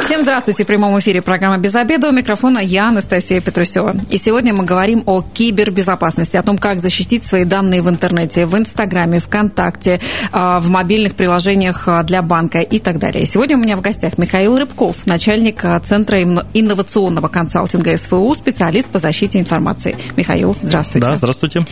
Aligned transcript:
Всем 0.00 0.22
здравствуйте. 0.22 0.64
В 0.64 0.66
прямом 0.66 0.98
эфире 0.98 1.20
программа 1.20 1.58
«Без 1.58 1.74
обеда». 1.74 2.08
У 2.08 2.12
микрофона 2.12 2.58
я, 2.58 2.88
Анастасия 2.88 3.40
Петрусева. 3.40 3.94
И 4.08 4.16
сегодня 4.16 4.54
мы 4.54 4.64
говорим 4.64 5.02
о 5.06 5.22
кибербезопасности, 5.22 6.36
о 6.36 6.42
том, 6.42 6.58
как 6.58 6.80
защитить 6.80 7.26
свои 7.26 7.44
данные 7.44 7.82
в 7.82 7.88
интернете, 7.88 8.46
в 8.46 8.56
Инстаграме, 8.56 9.18
ВКонтакте, 9.20 10.00
а, 10.32 10.58
в 10.58 10.68
мобильных 10.68 11.14
приложениях 11.14 11.86
а, 11.86 12.02
для 12.02 12.22
банка 12.22 12.60
и 12.60 12.78
так 12.78 12.98
далее. 12.98 13.26
Сегодня 13.26 13.56
у 13.56 13.60
меня 13.60 13.76
в 13.76 13.82
гостях 13.82 14.16
Михаил 14.16 14.56
Рыбков, 14.56 15.06
начальник 15.06 15.64
а, 15.64 15.78
Центра 15.80 16.22
инновационного 16.22 17.28
консалтинга 17.28 17.96
СВУ, 17.96 18.34
специалист 18.34 18.88
по 18.88 18.98
защите 18.98 19.38
информации. 19.38 19.96
Михаил, 20.16 20.56
здравствуйте. 20.58 21.06
Да, 21.06 21.16
здравствуйте. 21.16 21.64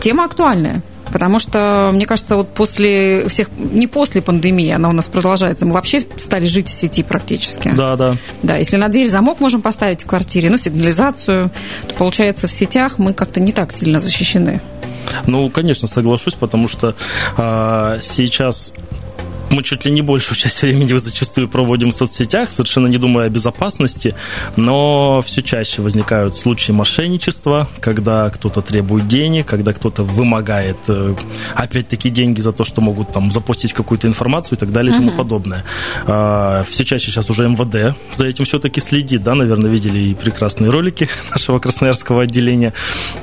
Тема 0.00 0.24
актуальная. 0.24 0.82
Потому 1.12 1.38
что, 1.38 1.90
мне 1.92 2.06
кажется, 2.06 2.36
вот 2.36 2.48
после 2.48 3.28
всех, 3.28 3.48
не 3.56 3.86
после 3.86 4.22
пандемии, 4.22 4.70
она 4.70 4.88
у 4.88 4.92
нас 4.92 5.06
продолжается, 5.06 5.66
мы 5.66 5.72
вообще 5.72 6.02
стали 6.16 6.46
жить 6.46 6.68
в 6.68 6.72
сети 6.72 7.02
практически. 7.02 7.72
Да, 7.74 7.96
да. 7.96 8.16
Да, 8.42 8.56
если 8.56 8.76
на 8.76 8.88
дверь 8.88 9.08
замок 9.08 9.40
можем 9.40 9.62
поставить 9.62 10.02
в 10.02 10.06
квартире, 10.06 10.50
ну, 10.50 10.58
сигнализацию, 10.58 11.50
то, 11.88 11.94
получается, 11.94 12.48
в 12.48 12.52
сетях 12.52 12.98
мы 12.98 13.12
как-то 13.12 13.40
не 13.40 13.52
так 13.52 13.72
сильно 13.72 13.98
защищены. 13.98 14.60
Ну, 15.26 15.48
конечно, 15.50 15.86
соглашусь, 15.86 16.34
потому 16.34 16.68
что 16.68 16.94
э, 17.36 17.98
сейчас 18.02 18.72
мы 19.50 19.62
чуть 19.62 19.84
ли 19.84 19.90
не 19.90 20.02
большую 20.02 20.36
часть 20.36 20.62
времени 20.62 20.96
зачастую 20.98 21.48
проводим 21.48 21.90
в 21.90 21.94
соцсетях, 21.94 22.50
совершенно 22.50 22.86
не 22.86 22.98
думая 22.98 23.26
о 23.26 23.28
безопасности, 23.28 24.14
но 24.56 25.22
все 25.26 25.42
чаще 25.42 25.82
возникают 25.82 26.36
случаи 26.36 26.72
мошенничества, 26.72 27.68
когда 27.80 28.30
кто-то 28.30 28.62
требует 28.62 29.08
денег, 29.08 29.46
когда 29.46 29.72
кто-то 29.72 30.02
вымогает, 30.02 30.76
э, 30.88 31.14
опять-таки, 31.54 32.10
деньги 32.10 32.40
за 32.40 32.52
то, 32.52 32.64
что 32.64 32.80
могут 32.80 33.12
там 33.12 33.30
запустить 33.30 33.72
какую-то 33.72 34.06
информацию 34.06 34.56
и 34.56 34.60
так 34.60 34.72
далее 34.72 34.94
и 34.94 34.98
тому 34.98 35.12
подобное. 35.12 35.64
А, 36.06 36.64
все 36.68 36.84
чаще 36.84 37.10
сейчас 37.10 37.30
уже 37.30 37.48
МВД 37.48 37.96
за 38.14 38.26
этим 38.26 38.44
все-таки 38.44 38.80
следит, 38.80 39.22
да, 39.22 39.34
наверное, 39.34 39.70
видели 39.70 39.98
и 39.98 40.14
прекрасные 40.14 40.70
ролики 40.70 41.08
нашего 41.30 41.58
красноярского 41.58 42.22
отделения, 42.22 42.72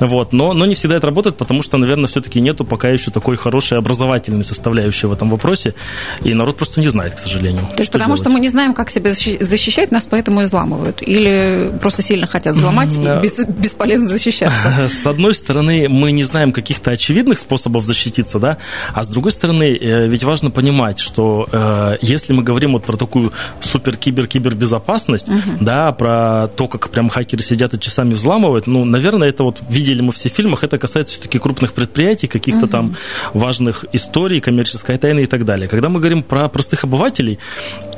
вот, 0.00 0.32
но, 0.32 0.52
но 0.52 0.66
не 0.66 0.74
всегда 0.74 0.96
это 0.96 1.06
работает, 1.06 1.36
потому 1.36 1.62
что, 1.62 1.78
наверное, 1.78 2.08
все-таки 2.08 2.40
нету 2.40 2.64
пока 2.64 2.88
еще 2.88 3.10
такой 3.10 3.36
хорошей 3.36 3.78
образовательной 3.78 4.44
составляющей 4.44 5.06
в 5.06 5.12
этом 5.12 5.30
вопросе, 5.30 5.74
и 6.22 6.34
народ 6.34 6.56
просто 6.56 6.80
не 6.80 6.88
знает, 6.88 7.14
к 7.14 7.18
сожалению. 7.18 7.66
То 7.74 7.80
есть 7.80 7.90
потому 7.90 8.08
делать. 8.08 8.20
что 8.20 8.30
мы 8.30 8.40
не 8.40 8.48
знаем, 8.48 8.74
как 8.74 8.90
себя 8.90 9.10
защищать, 9.10 9.90
нас 9.90 10.06
поэтому 10.06 10.42
изламывают? 10.42 11.02
Или 11.02 11.72
просто 11.80 12.02
сильно 12.02 12.26
хотят 12.26 12.56
взломать 12.56 12.92
и 12.94 13.22
без, 13.22 13.38
бесполезно 13.46 14.08
защищаться? 14.08 14.88
С 14.88 15.06
одной 15.06 15.34
стороны, 15.34 15.88
мы 15.88 16.12
не 16.12 16.24
знаем 16.24 16.52
каких-то 16.52 16.90
очевидных 16.90 17.38
способов 17.38 17.84
защититься, 17.84 18.38
да, 18.38 18.58
а 18.92 19.04
с 19.04 19.08
другой 19.08 19.32
стороны, 19.32 19.76
э, 19.76 20.06
ведь 20.08 20.24
важно 20.24 20.50
понимать, 20.50 20.98
что 20.98 21.48
э, 21.50 21.96
если 22.00 22.32
мы 22.32 22.42
говорим 22.42 22.72
вот 22.72 22.84
про 22.84 22.96
такую 22.96 23.32
супер-кибер-кибербезопасность, 23.60 25.28
угу. 25.28 25.58
да, 25.60 25.92
про 25.92 26.48
то, 26.48 26.68
как 26.68 26.90
прям 26.90 27.08
хакеры 27.08 27.42
сидят 27.42 27.74
и 27.74 27.80
часами 27.80 28.14
взламывают, 28.14 28.66
ну, 28.66 28.84
наверное, 28.84 29.28
это 29.28 29.44
вот 29.44 29.60
видели 29.68 30.00
мы 30.00 30.12
все 30.12 30.28
в 30.28 30.32
фильмах, 30.32 30.64
это 30.64 30.78
касается 30.78 31.14
все-таки 31.14 31.38
крупных 31.38 31.72
предприятий, 31.72 32.26
каких-то 32.26 32.64
угу. 32.64 32.68
там 32.68 32.96
важных 33.32 33.84
историй, 33.92 34.40
коммерческой 34.40 34.98
тайны 34.98 35.24
и 35.24 35.26
так 35.26 35.44
далее. 35.44 35.68
Когда 35.68 35.88
мы 35.88 36.00
говорим 36.04 36.22
про 36.22 36.48
простых 36.48 36.84
обывателей, 36.84 37.38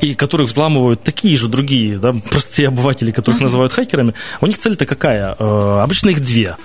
и 0.00 0.14
которых 0.14 0.48
взламывают 0.48 1.02
такие 1.02 1.36
же 1.36 1.48
другие, 1.48 1.98
да, 1.98 2.14
простые 2.30 2.68
обыватели, 2.68 3.10
которых 3.10 3.40
uh-huh. 3.40 3.44
называют 3.44 3.72
хакерами, 3.72 4.14
у 4.40 4.46
них 4.46 4.58
цель-то 4.58 4.86
какая? 4.86 5.34
Э, 5.38 5.80
обычно 5.82 6.10
их 6.10 6.20
две. 6.20 6.56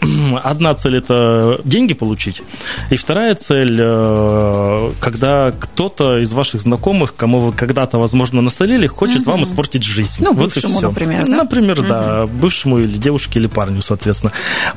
Одна 0.42 0.74
цель– 0.74 0.96
это 0.98 1.60
деньги 1.64 1.94
получить, 1.94 2.42
и 2.90 2.96
вторая 2.96 3.34
цель 3.34 3.78
э,– 3.80 4.92
когда 5.00 5.52
кто-то 5.52 6.18
из 6.18 6.32
ваших 6.32 6.60
знакомых, 6.60 7.14
кому 7.14 7.40
вы 7.40 7.52
когда-то, 7.52 7.98
возможно, 7.98 8.42
насолили, 8.42 8.86
хочет 8.86 9.22
uh-huh. 9.22 9.30
вам 9.30 9.42
испортить 9.44 9.84
жизнь. 9.84 10.22
Ну, 10.22 10.34
вот 10.34 10.52
бывшему, 10.52 10.80
например, 10.80 11.26
да? 11.26 11.32
Например, 11.32 11.78
uh-huh. 11.78 11.88
да, 11.88 12.26
бывшему 12.26 12.78
или 12.78 12.98
девушке, 12.98 13.38
или 13.38 13.46
парню, 13.46 13.80
соответственно. 13.80 14.32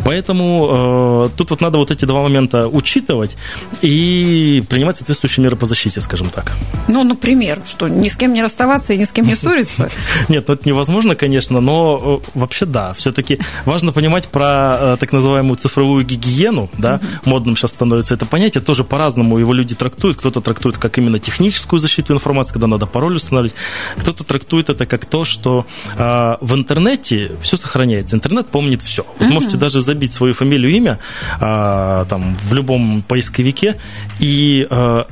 Поэтому 0.06 1.28
э, 1.28 1.38
тут 1.38 1.50
вот 1.50 1.62
надо 1.62 1.78
вот 1.80 1.92
эти 1.92 2.06
два 2.06 2.22
момента 2.22 2.68
учитывать 2.68 3.36
и 3.82 4.64
принимать 4.70 4.96
соответствующие 4.96 5.44
меры 5.44 5.56
по 5.56 5.66
защите, 5.66 6.00
скажем 6.14 6.30
так. 6.30 6.54
Ну, 6.88 7.04
например, 7.04 7.62
что 7.66 7.88
ни 7.88 8.08
с 8.08 8.16
кем 8.16 8.34
не 8.34 8.44
расставаться 8.44 8.94
и 8.94 8.98
ни 9.00 9.04
с 9.04 9.12
кем 9.12 9.26
не 9.26 9.34
ссориться? 9.34 9.90
Нет, 10.30 10.48
ну 10.48 10.54
это 10.54 10.70
невозможно, 10.70 11.16
конечно, 11.16 11.60
но 11.60 12.22
э, 12.24 12.30
вообще 12.38 12.66
да. 12.66 12.94
Все-таки 12.94 13.40
важно 13.66 13.92
понимать 13.92 14.28
про 14.28 14.78
э, 14.80 14.98
так 15.00 15.12
называемую 15.12 15.58
цифровую 15.58 16.06
гигиену, 16.06 16.70
да, 16.78 17.00
модным 17.26 17.56
сейчас 17.58 17.72
становится 17.72 18.14
это 18.14 18.28
понятие, 18.28 18.62
тоже 18.62 18.84
по-разному 18.84 19.40
его 19.40 19.54
люди 19.54 19.74
трактуют. 19.74 20.18
Кто-то 20.18 20.42
трактует 20.42 20.78
как 20.78 21.00
именно 21.00 21.18
техническую 21.18 21.80
защиту 21.80 22.14
информации, 22.14 22.54
когда 22.54 22.68
надо 22.68 22.86
пароль 22.86 23.16
устанавливать, 23.16 23.56
кто-то 23.98 24.24
трактует 24.24 24.70
это 24.70 24.86
как 24.86 25.06
то, 25.06 25.26
что 25.26 25.66
э, 25.98 26.36
в 26.42 26.54
интернете 26.54 27.32
все 27.42 27.58
сохраняется. 27.58 28.16
Интернет 28.16 28.50
помнит 28.50 28.84
все. 28.84 29.04
Вы 29.18 29.30
можете 29.30 29.58
даже 29.58 29.80
забить 29.80 30.14
свою 30.14 30.36
фамилию, 30.36 30.72
имя 30.72 31.00
там 31.40 32.38
в 32.44 32.54
любом 32.54 33.02
поисковике, 33.02 33.80
и 34.20 34.68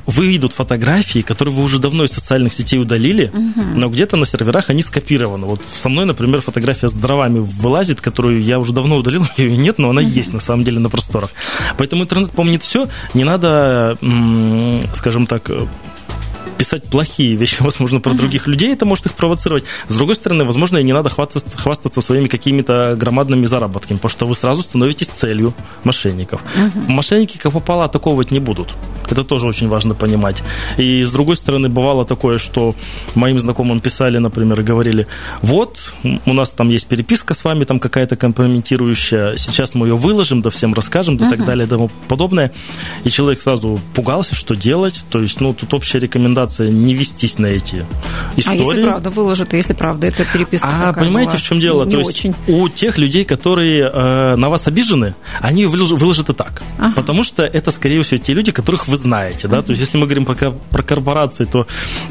выйдут 0.06 0.52
фотографии, 0.52 0.91
которые 1.22 1.54
вы 1.54 1.62
уже 1.62 1.78
давно 1.78 2.04
из 2.04 2.12
социальных 2.12 2.52
сетей 2.52 2.78
удалили, 2.78 3.30
угу. 3.32 3.62
но 3.74 3.88
где-то 3.88 4.16
на 4.16 4.26
серверах 4.26 4.70
они 4.70 4.82
скопированы. 4.82 5.46
Вот 5.46 5.60
со 5.68 5.88
мной, 5.88 6.04
например, 6.04 6.40
фотография 6.40 6.88
с 6.88 6.92
дровами 6.92 7.38
вылазит, 7.38 8.00
которую 8.00 8.42
я 8.42 8.58
уже 8.58 8.72
давно 8.72 8.96
удалил, 8.96 9.26
ее 9.36 9.56
нет, 9.56 9.78
но 9.78 9.90
она 9.90 10.02
угу. 10.02 10.10
есть 10.10 10.32
на 10.32 10.40
самом 10.40 10.64
деле 10.64 10.78
на 10.78 10.90
просторах. 10.90 11.30
Поэтому 11.78 12.04
интернет 12.04 12.30
помнит 12.30 12.62
все. 12.62 12.88
Не 13.14 13.24
надо, 13.24 13.96
скажем 14.94 15.26
так, 15.26 15.50
писать 16.62 16.84
плохие 16.84 17.34
вещи, 17.34 17.56
возможно, 17.60 17.98
про 17.98 18.12
uh-huh. 18.12 18.18
других 18.18 18.46
людей, 18.46 18.72
это 18.72 18.86
может 18.86 19.06
их 19.06 19.14
провоцировать. 19.14 19.64
С 19.88 19.96
другой 19.96 20.14
стороны, 20.14 20.44
возможно, 20.44 20.78
и 20.78 20.84
не 20.84 20.92
надо 20.92 21.10
хвастаться, 21.10 21.58
хвастаться 21.58 22.00
своими 22.00 22.28
какими-то 22.28 22.94
громадными 22.96 23.46
заработками, 23.46 23.96
потому 23.98 24.10
что 24.10 24.26
вы 24.28 24.36
сразу 24.36 24.62
становитесь 24.62 25.08
целью 25.08 25.54
мошенников. 25.82 26.40
Uh-huh. 26.40 26.88
Мошенники, 26.88 27.36
как 27.36 27.52
попало, 27.52 27.84
атаковывать 27.84 28.30
не 28.30 28.38
будут. 28.38 28.68
Это 29.10 29.24
тоже 29.24 29.46
очень 29.48 29.68
важно 29.68 29.94
понимать. 29.94 30.42
И 30.76 31.02
с 31.02 31.10
другой 31.10 31.36
стороны, 31.36 31.68
бывало 31.68 32.04
такое, 32.04 32.38
что 32.38 32.76
моим 33.16 33.40
знакомым 33.40 33.80
писали, 33.80 34.18
например, 34.18 34.60
и 34.60 34.62
говорили, 34.62 35.06
вот, 35.42 35.92
у 36.26 36.32
нас 36.32 36.52
там 36.52 36.68
есть 36.68 36.86
переписка 36.86 37.34
с 37.34 37.42
вами, 37.42 37.64
там 37.64 37.80
какая-то 37.80 38.14
компрометирующая, 38.16 39.36
сейчас 39.36 39.74
мы 39.74 39.88
ее 39.88 39.96
выложим, 39.96 40.42
да 40.42 40.50
всем 40.50 40.74
расскажем, 40.74 41.16
да 41.16 41.26
uh-huh. 41.26 41.30
так 41.30 41.44
далее, 41.44 41.66
и 41.66 41.68
тому 41.68 41.90
подобное. 42.06 42.52
И 43.02 43.10
человек 43.10 43.40
сразу 43.40 43.80
пугался, 43.94 44.36
что 44.36 44.54
делать. 44.54 45.04
То 45.10 45.20
есть, 45.20 45.40
ну, 45.40 45.52
тут 45.52 45.74
общая 45.74 45.98
рекомендация 45.98 46.51
рекомендация 46.52 46.70
не 46.70 46.94
вестись 46.94 47.38
на 47.38 47.46
эти 47.46 47.84
истории. 48.36 48.60
А 48.60 48.64
если 48.64 48.82
правда 48.82 49.10
выложат, 49.10 49.52
если 49.52 49.72
правда 49.72 50.06
это 50.06 50.24
переписка 50.24 50.68
А 50.70 50.92
понимаете, 50.92 51.36
в 51.36 51.42
чем 51.42 51.60
дело? 51.60 51.84
Не, 51.84 51.96
не 51.96 52.02
То 52.02 52.08
очень. 52.08 52.34
есть 52.46 52.48
у 52.48 52.68
тех 52.68 52.98
людей, 52.98 53.24
которые 53.24 53.90
э, 53.92 54.36
на 54.36 54.48
вас 54.48 54.66
обижены, 54.66 55.14
они 55.40 55.66
выложат, 55.66 55.98
выложат 55.98 56.30
и 56.30 56.34
так. 56.34 56.62
Ага. 56.78 56.92
Потому 56.96 57.24
что 57.24 57.42
это, 57.44 57.70
скорее 57.70 58.02
всего, 58.02 58.18
те 58.18 58.32
люди, 58.34 58.52
которых 58.52 58.88
вы 58.88 58.96
знаете. 58.96 59.48
Да? 59.48 59.58
Ага. 59.58 59.66
То 59.66 59.72
есть 59.72 59.82
если 59.82 59.98
мы 59.98 60.06
говорим 60.06 60.24
про, 60.24 60.50
про 60.50 60.82
корпорации, 60.82 61.44
то 61.44 61.66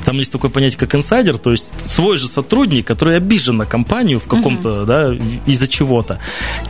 там 0.05 0.17
есть 0.17 0.31
такое 0.31 0.51
понятие, 0.51 0.79
как 0.79 0.95
инсайдер, 0.95 1.37
то 1.37 1.51
есть 1.51 1.65
свой 1.83 2.17
же 2.17 2.27
сотрудник, 2.27 2.85
который 2.85 3.17
обижен 3.17 3.57
на 3.57 3.65
компанию 3.65 4.19
в 4.19 4.27
каком-то, 4.27 4.81
ага. 4.81 4.85
да, 4.85 5.17
из-за 5.45 5.67
чего-то, 5.67 6.19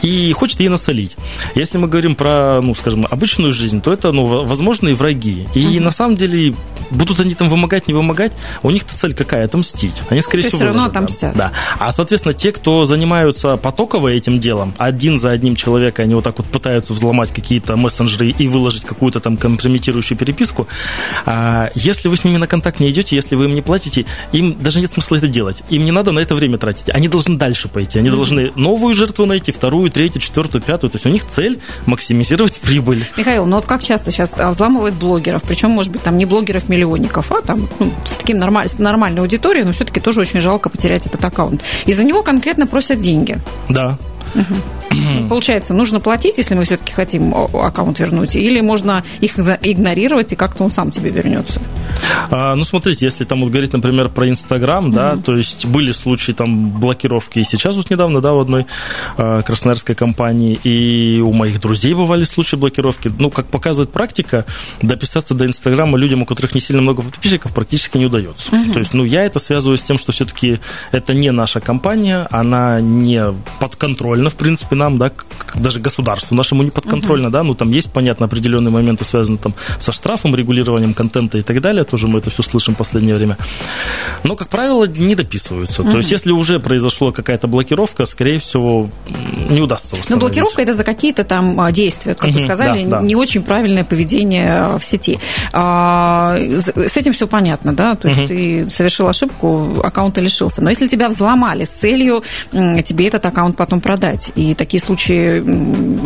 и 0.01 0.31
хочет 0.33 0.59
ей 0.59 0.69
насолить. 0.69 1.15
Если 1.55 1.77
мы 1.77 1.87
говорим 1.87 2.15
про, 2.15 2.59
ну, 2.61 2.75
скажем, 2.75 3.07
обычную 3.09 3.51
жизнь, 3.51 3.81
то 3.81 3.93
это, 3.93 4.11
ну, 4.11 4.25
возможные 4.25 4.95
враги. 4.95 5.47
И 5.55 5.65
ага. 5.65 5.85
на 5.85 5.91
самом 5.91 6.15
деле 6.15 6.53
будут 6.91 7.19
они 7.19 7.35
там 7.35 7.49
вымогать, 7.51 7.87
не 7.87 7.93
вымогать, 7.93 8.31
у 8.63 8.71
них-то 8.71 8.97
цель 8.97 9.13
какая? 9.13 9.45
Отомстить. 9.45 10.01
Они, 10.09 10.21
скорее 10.21 10.43
всего, 10.43 10.57
все 10.57 10.65
равно 10.65 10.85
отомстят. 10.85 11.35
Да. 11.35 11.51
А, 11.77 11.91
соответственно, 11.91 12.33
те, 12.33 12.51
кто 12.51 12.85
занимаются 12.85 13.57
потоково 13.57 14.07
этим 14.09 14.39
делом, 14.39 14.73
один 14.77 15.19
за 15.19 15.31
одним 15.31 15.55
человека, 15.55 16.03
они 16.03 16.15
вот 16.15 16.23
так 16.23 16.37
вот 16.37 16.47
пытаются 16.47 16.93
взломать 16.93 17.31
какие-то 17.31 17.75
мессенджеры 17.75 18.29
и 18.29 18.47
выложить 18.47 18.83
какую-то 18.83 19.19
там 19.19 19.37
компрометирующую 19.37 20.17
переписку, 20.17 20.67
а, 21.25 21.69
если 21.75 22.07
вы 22.07 22.17
с 22.17 22.23
ними 22.23 22.37
на 22.37 22.47
контакт 22.47 22.79
не 22.79 22.89
идете, 22.89 23.15
если 23.15 23.35
вы 23.35 23.45
им 23.45 23.55
не 23.55 23.61
платите, 23.61 24.05
им 24.31 24.57
даже 24.59 24.79
нет 24.79 24.91
смысла 24.91 25.17
это 25.17 25.27
делать. 25.27 25.63
Им 25.69 25.85
не 25.85 25.91
надо 25.91 26.11
на 26.11 26.19
это 26.19 26.35
время 26.35 26.57
тратить. 26.57 26.89
Они 26.89 27.07
должны 27.07 27.37
дальше 27.37 27.67
пойти. 27.67 27.99
Они 27.99 28.09
mm-hmm. 28.09 28.15
должны 28.15 28.51
новую 28.55 28.95
жертву 28.95 29.25
найти, 29.25 29.51
вторую, 29.51 29.91
третью, 29.91 30.21
четвертую, 30.21 30.61
пятую. 30.61 30.89
То 30.91 30.95
есть 30.95 31.05
у 31.05 31.09
них 31.09 31.27
цель 31.27 31.59
максимизировать 31.85 32.59
прибыль. 32.59 33.05
Михаил, 33.17 33.45
ну 33.45 33.57
вот 33.57 33.65
как 33.65 33.83
часто 33.83 34.11
сейчас 34.11 34.39
а, 34.39 34.49
взламывают 34.49 34.95
блогеров? 34.95 35.43
Причем, 35.43 35.71
может 35.71 35.91
быть, 35.91 36.03
там 36.03 36.17
не 36.17 36.25
блогеров-миллионников, 36.25 37.31
а 37.31 37.40
там 37.45 37.67
ну, 37.79 37.91
с 38.05 38.11
таким 38.11 38.37
нормаль, 38.37 38.67
с 38.67 38.77
нормальной 38.77 39.21
аудиторией, 39.21 39.65
но 39.65 39.71
все-таки 39.71 39.99
тоже 39.99 40.21
очень 40.21 40.41
жалко 40.41 40.69
потерять 40.69 41.05
этот 41.05 41.23
аккаунт. 41.23 41.63
И 41.85 41.93
за 41.93 42.03
него 42.03 42.23
конкретно 42.23 42.67
просят 42.67 43.01
деньги. 43.01 43.37
Да. 43.69 43.97
Угу. 44.35 44.55
Получается, 45.29 45.73
нужно 45.73 45.99
платить, 45.99 46.37
если 46.37 46.55
мы 46.55 46.63
все-таки 46.63 46.93
хотим 46.93 47.33
аккаунт 47.33 47.99
вернуть, 47.99 48.35
или 48.35 48.61
можно 48.61 49.03
их 49.19 49.37
игнорировать, 49.37 50.33
и 50.33 50.35
как-то 50.35 50.63
он 50.63 50.71
сам 50.71 50.91
тебе 50.91 51.09
вернется? 51.09 51.61
А, 52.29 52.55
ну, 52.55 52.63
смотрите, 52.63 53.05
если 53.05 53.25
там 53.25 53.41
вот 53.41 53.49
говорить, 53.49 53.73
например, 53.73 54.09
про 54.09 54.29
Инстаграм, 54.29 54.91
да, 54.91 55.17
то 55.17 55.35
есть 55.35 55.65
были 55.65 55.91
случаи 55.91 56.31
там 56.31 56.71
блокировки 56.71 57.39
и 57.39 57.43
сейчас 57.43 57.75
вот 57.75 57.89
недавно, 57.89 58.21
да, 58.21 58.33
в 58.33 58.39
одной 58.39 58.65
э, 59.17 59.41
красноярской 59.45 59.95
компании, 59.95 60.59
и 60.63 61.21
у 61.21 61.33
моих 61.33 61.59
друзей 61.59 61.93
бывали 61.93 62.23
случаи 62.23 62.55
блокировки. 62.55 63.11
Ну, 63.19 63.29
как 63.29 63.47
показывает 63.47 63.91
практика, 63.91 64.45
дописаться 64.81 65.33
до 65.33 65.45
Инстаграма 65.45 65.97
людям, 65.97 66.21
у 66.21 66.25
которых 66.25 66.55
не 66.55 66.61
сильно 66.61 66.81
много 66.81 67.01
подписчиков, 67.01 67.53
практически 67.53 67.97
не 67.97 68.05
удается. 68.05 68.53
Угу. 68.53 68.73
То 68.73 68.79
есть, 68.79 68.93
ну, 68.93 69.03
я 69.03 69.23
это 69.23 69.39
связываю 69.39 69.77
с 69.77 69.81
тем, 69.81 69.97
что 69.97 70.11
все-таки 70.11 70.59
это 70.91 71.13
не 71.13 71.31
наша 71.31 71.59
компания, 71.59 72.27
она 72.31 72.81
не 72.81 73.23
подконтрольна, 73.59 74.29
в 74.29 74.35
принципе, 74.35 74.75
нам, 74.81 74.97
да, 74.97 75.11
даже 75.55 75.79
государству 75.79 76.35
нашему 76.35 76.63
не 76.63 76.71
подконтрольна, 76.71 77.27
угу. 77.27 77.33
да, 77.33 77.43
ну, 77.43 77.53
там 77.53 77.71
есть, 77.71 77.91
понятно, 77.91 78.25
определенные 78.25 78.71
моменты, 78.71 79.05
связанные 79.05 79.39
там 79.39 79.53
со 79.79 79.91
штрафом, 79.91 80.35
регулированием 80.35 80.93
контента 80.93 81.37
и 81.37 81.43
так 81.43 81.61
далее, 81.61 81.83
тоже 81.83 82.07
мы 82.07 82.19
это 82.19 82.29
все 82.29 82.43
слышим 82.43 82.73
в 82.73 82.77
последнее 82.77 83.15
время. 83.15 83.37
Но, 84.23 84.35
как 84.35 84.49
правило, 84.49 84.85
не 84.85 85.15
дописываются. 85.15 85.81
Угу. 85.81 85.91
То 85.91 85.97
есть, 85.97 86.11
если 86.11 86.31
уже 86.31 86.59
произошла 86.59 87.11
какая-то 87.11 87.47
блокировка, 87.47 88.05
скорее 88.05 88.39
всего, 88.39 88.89
не 89.49 89.61
удастся 89.61 89.95
Но 90.09 90.17
блокировка 90.17 90.61
это 90.61 90.73
за 90.73 90.83
какие-то 90.83 91.23
там 91.23 91.59
а, 91.59 91.71
действия, 91.71 92.15
как 92.15 92.29
угу, 92.29 92.39
вы 92.39 92.43
сказали, 92.45 92.85
да, 92.85 92.99
да. 92.99 93.01
не 93.01 93.15
очень 93.15 93.43
правильное 93.43 93.83
поведение 93.83 94.77
в 94.79 94.83
сети. 94.83 95.19
А, 95.53 96.37
с 96.37 96.97
этим 96.97 97.13
все 97.13 97.27
понятно, 97.27 97.73
да? 97.73 97.95
То 97.95 98.07
есть 98.07 98.19
угу. 98.19 98.27
ты 98.27 98.69
совершил 98.71 99.07
ошибку, 99.07 99.81
аккаунта 99.83 100.21
лишился. 100.21 100.61
Но 100.61 100.69
если 100.69 100.87
тебя 100.87 101.07
взломали 101.07 101.65
с 101.65 101.69
целью 101.69 102.23
тебе 102.51 103.07
этот 103.07 103.25
аккаунт 103.25 103.55
потом 103.57 103.81
продать, 103.81 104.31
и 104.35 104.53
такие 104.53 104.70
случаи, 104.79 105.39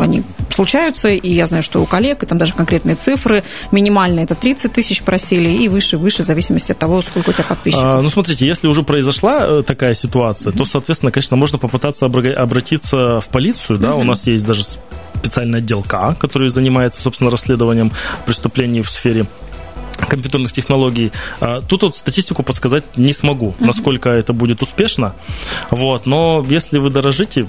они 0.02 0.22
случаются, 0.50 1.08
и 1.08 1.32
я 1.32 1.46
знаю, 1.46 1.62
что 1.62 1.82
у 1.82 1.86
коллег, 1.86 2.22
и 2.22 2.26
там 2.26 2.38
даже 2.38 2.54
конкретные 2.54 2.96
цифры, 2.96 3.42
минимально 3.72 4.20
это 4.20 4.34
30 4.34 4.72
тысяч 4.72 5.02
просили, 5.02 5.48
и 5.48 5.68
выше, 5.68 5.98
выше, 5.98 6.22
в 6.22 6.26
зависимости 6.26 6.72
от 6.72 6.78
того, 6.78 7.02
сколько 7.02 7.30
у 7.30 7.32
тебя 7.32 7.44
подписчиков. 7.44 7.84
А, 7.84 8.00
ну, 8.00 8.10
смотрите, 8.10 8.46
если 8.46 8.66
уже 8.66 8.82
произошла 8.82 9.40
э, 9.42 9.62
такая 9.66 9.94
ситуация, 9.94 10.52
то, 10.52 10.64
соответственно, 10.64 11.12
конечно, 11.12 11.36
можно 11.36 11.58
попытаться 11.58 12.06
обратиться 12.06 13.20
в 13.20 13.28
полицию, 13.28 13.78
да, 13.78 13.94
у 13.94 14.04
нас 14.04 14.26
есть 14.26 14.44
даже 14.44 14.62
специальный 15.14 15.58
отдел 15.58 15.82
К, 15.82 16.14
который 16.14 16.48
занимается, 16.48 17.02
собственно, 17.02 17.30
расследованием 17.30 17.92
преступлений 18.24 18.82
в 18.82 18.90
сфере 18.90 19.26
компьютерных 19.98 20.52
технологий. 20.52 21.12
А, 21.40 21.60
тут 21.60 21.82
вот 21.82 21.96
статистику 21.96 22.42
подсказать 22.42 22.84
не 22.96 23.12
смогу, 23.12 23.54
насколько 23.58 24.10
это 24.10 24.32
будет 24.32 24.62
успешно. 24.62 25.14
Вот, 25.70 26.06
но 26.06 26.44
если 26.48 26.78
вы 26.78 26.90
дорожите 26.90 27.48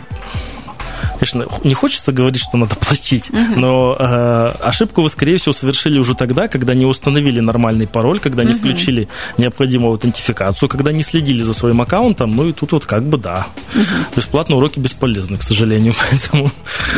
конечно, 1.19 1.45
не 1.63 1.73
хочется 1.73 2.11
говорить, 2.11 2.41
что 2.41 2.57
надо 2.57 2.75
платить, 2.79 3.29
угу. 3.29 3.59
но 3.59 3.95
э, 3.97 4.51
ошибку 4.61 5.01
вы, 5.01 5.09
скорее 5.09 5.37
всего, 5.37 5.53
совершили 5.53 5.99
уже 5.99 6.15
тогда, 6.15 6.47
когда 6.47 6.73
не 6.73 6.85
установили 6.85 7.39
нормальный 7.39 7.87
пароль, 7.87 8.19
когда 8.19 8.43
не 8.43 8.51
угу. 8.51 8.59
включили 8.59 9.07
необходимую 9.37 9.91
аутентификацию, 9.91 10.69
когда 10.69 10.91
не 10.91 11.03
следили 11.03 11.43
за 11.43 11.53
своим 11.53 11.81
аккаунтом, 11.81 12.35
ну 12.35 12.47
и 12.49 12.53
тут 12.53 12.71
вот 12.71 12.85
как 12.85 13.03
бы 13.03 13.17
да. 13.17 13.47
Угу. 13.73 14.15
Бесплатные 14.15 14.57
уроки 14.57 14.79
бесполезны, 14.79 15.37
к 15.37 15.43
сожалению, 15.43 15.93
поэтому 16.09 16.51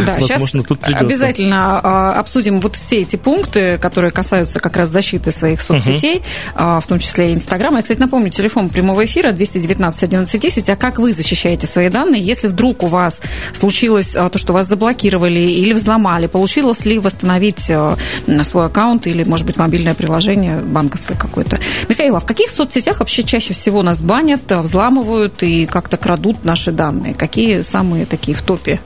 да, 0.06 0.18
возможно, 0.19 0.63
тут 0.63 0.80
придется. 0.80 1.06
обязательно 1.06 1.80
а, 1.81 2.13
обсудим 2.19 2.60
вот 2.60 2.75
все 2.75 3.01
эти 3.01 3.16
пункты, 3.16 3.77
которые 3.77 4.12
касаются 4.12 4.60
как 4.60 4.77
раз 4.77 4.89
защиты 4.89 5.31
своих 5.31 5.62
соцсетей, 5.62 6.21
угу. 6.56 6.81
в 6.81 6.88
том 6.88 7.00
числе 7.00 7.31
и 7.31 7.33
Инстаграма. 7.33 7.77
Я, 7.77 7.83
кстати, 7.83 8.00
напомню, 8.00 8.30
телефон 8.30 8.69
прямого 8.69 9.06
эфира 9.06 9.31
219 9.31 10.04
11 10.04 10.42
10. 10.42 10.69
А 10.69 10.75
как 10.75 11.00
вы 11.00 11.13
защищаете 11.13 11.68
свои 11.68 11.89
данные, 11.89 12.21
если 12.21 12.48
вдруг 12.48 12.83
у 12.83 12.88
вас 12.88 13.21
случилось 13.54 14.08
случилось 14.09 14.15
а, 14.15 14.29
то, 14.29 14.38
что 14.38 14.53
вас 14.53 14.67
заблокировали 14.67 15.39
или 15.39 15.73
взломали, 15.73 16.27
получилось 16.27 16.85
ли 16.85 17.00
восстановить 17.00 17.69
а, 17.69 17.97
свой 18.44 18.65
аккаунт 18.65 19.07
или, 19.07 19.23
может 19.23 19.45
быть, 19.45 19.57
мобильное 19.57 19.94
приложение 19.94 20.59
банковское 20.61 21.17
какое-то. 21.17 21.59
Михаил, 21.88 22.15
а 22.15 22.19
в 22.19 22.25
каких 22.25 22.50
соцсетях 22.50 23.00
вообще 23.00 23.23
чаще 23.23 23.53
всего 23.53 23.83
нас 23.83 24.01
банят, 24.01 24.51
а, 24.51 24.61
взламывают 24.61 25.44
и 25.44 25.65
как-то 25.65 25.97
крадут 25.97 26.45
наши 26.45 26.71
данные? 26.71 27.13
Какие 27.13 27.61
самые 27.61 28.06
такие 28.06 28.35
в 28.35 28.41
топе? 28.41 28.79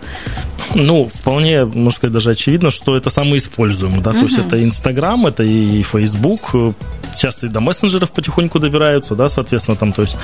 Ну, 0.76 1.10
вполне, 1.14 1.66
можно 1.66 1.92
сказать, 1.92 2.14
даже 2.14 2.32
очевидно, 2.32 2.72
что 2.72 2.96
это 2.96 3.10
самые 3.10 3.38
используемые, 3.38 4.02
да, 4.02 4.12
угу. 4.12 4.20
то 4.20 4.26
есть 4.26 4.38
это 4.38 4.64
Инстаграм, 4.64 5.26
это 5.28 5.44
и 5.44 5.84
Фейсбук, 5.84 6.56
сейчас 7.14 7.44
и 7.44 7.48
до 7.48 7.60
мессенджеров 7.60 8.12
потихоньку 8.12 8.60
добираются, 8.60 9.16
да, 9.16 9.30
соответственно, 9.30 9.78
там, 9.78 9.94
то 9.94 10.02
есть 10.02 10.16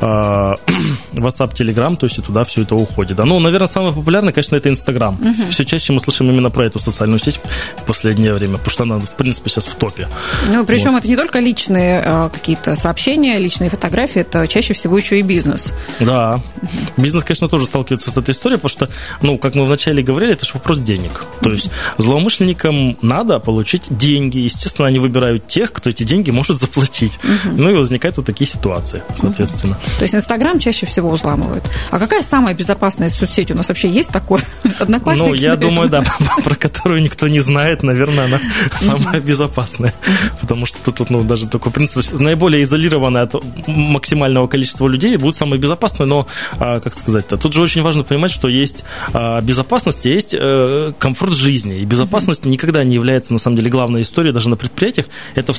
э, 0.00 0.04
WhatsApp, 1.12 1.54
Telegram, 1.54 1.96
то 1.96 2.06
есть 2.06 2.18
и 2.18 2.22
туда 2.22 2.44
все 2.44 2.62
это 2.62 2.74
уходит. 2.74 3.16
Да. 3.16 3.24
Ну, 3.24 3.38
наверное, 3.38 3.68
самое 3.68 3.92
популярное, 3.92 4.32
конечно, 4.32 4.56
это 4.56 4.68
Инстаграм. 4.68 5.14
Угу. 5.14 5.50
Все 5.50 5.64
чаще 5.64 5.92
мы 5.92 6.00
слышим 6.00 6.30
именно 6.30 6.50
про 6.50 6.66
эту 6.66 6.78
социальную 6.78 7.18
сеть 7.18 7.40
в 7.76 7.84
последнее 7.84 8.32
время, 8.32 8.54
потому 8.58 8.70
что 8.70 8.82
она, 8.84 8.98
в 8.98 9.10
принципе, 9.10 9.50
сейчас 9.50 9.66
в 9.66 9.74
топе. 9.74 10.08
Ну, 10.48 10.64
причем 10.64 10.92
вот. 10.92 10.98
это 10.98 11.08
не 11.08 11.16
только 11.16 11.40
личные 11.40 12.02
э, 12.04 12.30
какие-то 12.32 12.74
сообщения, 12.76 13.38
личные 13.38 13.70
фотографии, 13.70 14.20
это 14.20 14.46
чаще 14.46 14.74
всего 14.74 14.96
еще 14.96 15.18
и 15.18 15.22
бизнес. 15.22 15.72
Да. 16.00 16.40
Угу. 16.62 17.02
Бизнес, 17.02 17.24
конечно, 17.24 17.48
тоже 17.48 17.66
сталкивается 17.66 18.10
с 18.10 18.16
этой 18.16 18.30
историей, 18.30 18.58
потому 18.58 18.70
что, 18.70 18.88
ну, 19.22 19.38
как 19.38 19.54
мы 19.54 19.64
вначале 19.64 20.02
говорили, 20.02 20.32
это 20.32 20.44
же 20.44 20.52
вопрос 20.54 20.78
денег. 20.78 21.24
То 21.40 21.52
есть 21.52 21.70
злоумышленникам 21.98 22.96
надо 23.02 23.38
получить 23.38 23.84
деньги. 23.90 24.38
Естественно, 24.38 24.88
они 24.88 24.98
выбирают 24.98 25.46
тех, 25.46 25.72
кто 25.72 25.90
эти 25.90 26.02
деньги 26.02 26.30
может 26.34 26.60
заплатить. 26.60 27.18
Угу. 27.22 27.56
Ну 27.56 27.70
и 27.70 27.74
возникают 27.74 28.16
вот 28.16 28.26
такие 28.26 28.46
ситуации, 28.46 29.02
соответственно. 29.16 29.76
Угу. 29.76 29.98
То 29.98 30.02
есть 30.02 30.14
Инстаграм 30.14 30.58
чаще 30.58 30.86
всего 30.86 31.10
взламывают. 31.10 31.64
А 31.90 31.98
какая 31.98 32.22
самая 32.22 32.54
безопасная 32.54 33.08
соцсеть? 33.08 33.50
У 33.50 33.54
нас 33.54 33.68
вообще 33.68 33.88
есть 33.88 34.10
такое? 34.10 34.42
Одноклассники? 34.78 35.28
Ну, 35.28 35.34
я 35.34 35.56
думаю, 35.56 35.88
да, 35.88 36.02
про 36.44 36.54
которую 36.54 37.02
никто 37.02 37.28
не 37.28 37.40
знает, 37.40 37.82
наверное, 37.82 38.26
она 38.26 38.40
самая 38.80 39.20
безопасная. 39.20 39.94
Потому 40.40 40.66
что 40.66 40.92
тут 40.92 41.10
ну, 41.10 41.22
даже 41.22 41.46
такой 41.46 41.72
принцип, 41.72 42.02
наиболее 42.20 42.62
изолированная 42.62 43.22
от 43.22 43.34
максимального 43.66 44.46
количества 44.46 44.88
людей 44.88 45.16
будет 45.16 45.36
самой 45.36 45.58
безопасной, 45.58 46.06
но, 46.06 46.26
а, 46.58 46.80
как 46.80 46.94
сказать-то, 46.94 47.36
тут 47.36 47.52
же 47.52 47.62
очень 47.62 47.82
важно 47.82 48.02
понимать, 48.04 48.30
что 48.30 48.48
есть 48.48 48.84
а, 49.12 49.40
безопасность, 49.40 50.04
есть 50.04 50.34
э, 50.34 50.92
комфорт 50.98 51.34
жизни. 51.34 51.78
И 51.78 51.84
безопасность 51.84 52.44
никогда 52.44 52.84
не 52.84 52.94
является, 52.94 53.32
на 53.32 53.38
самом 53.38 53.56
деле, 53.56 53.70
главной 53.70 54.02
историей 54.02 54.32
даже 54.32 54.48
на 54.48 54.56
предприятиях. 54.56 55.06
Это 55.34 55.52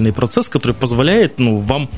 вспомогательный 0.00 0.12
процесс, 0.12 0.48
который 0.48 0.72
позволяет 0.72 1.38
ну, 1.38 1.58
вам 1.58 1.88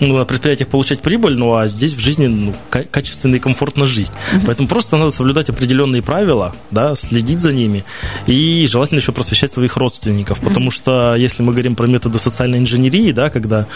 ну, 0.00 0.16
на 0.16 0.24
предприятиях 0.24 0.68
получать 0.68 1.00
прибыль, 1.00 1.36
ну 1.36 1.54
а 1.54 1.68
здесь 1.68 1.94
в 1.94 2.00
жизни 2.00 2.26
ну, 2.26 2.54
качественная 2.70 3.38
и 3.38 3.40
комфортная 3.40 3.86
жизнь. 3.86 4.12
Uh-huh. 4.12 4.42
Поэтому 4.46 4.68
просто 4.68 4.96
надо 4.96 5.10
соблюдать 5.10 5.48
определенные 5.48 6.02
правила, 6.02 6.54
да, 6.70 6.94
следить 6.96 7.40
за 7.40 7.52
ними 7.52 7.84
и 8.26 8.66
желательно 8.68 8.98
еще 8.98 9.12
просвещать 9.12 9.52
своих 9.52 9.76
родственников, 9.76 10.40
потому 10.40 10.68
uh-huh. 10.68 10.74
что 10.74 11.14
если 11.14 11.42
мы 11.42 11.52
говорим 11.52 11.76
про 11.76 11.86
методы 11.86 12.18
социальной 12.18 12.58
инженерии, 12.58 13.12
да, 13.12 13.30
когда 13.30 13.66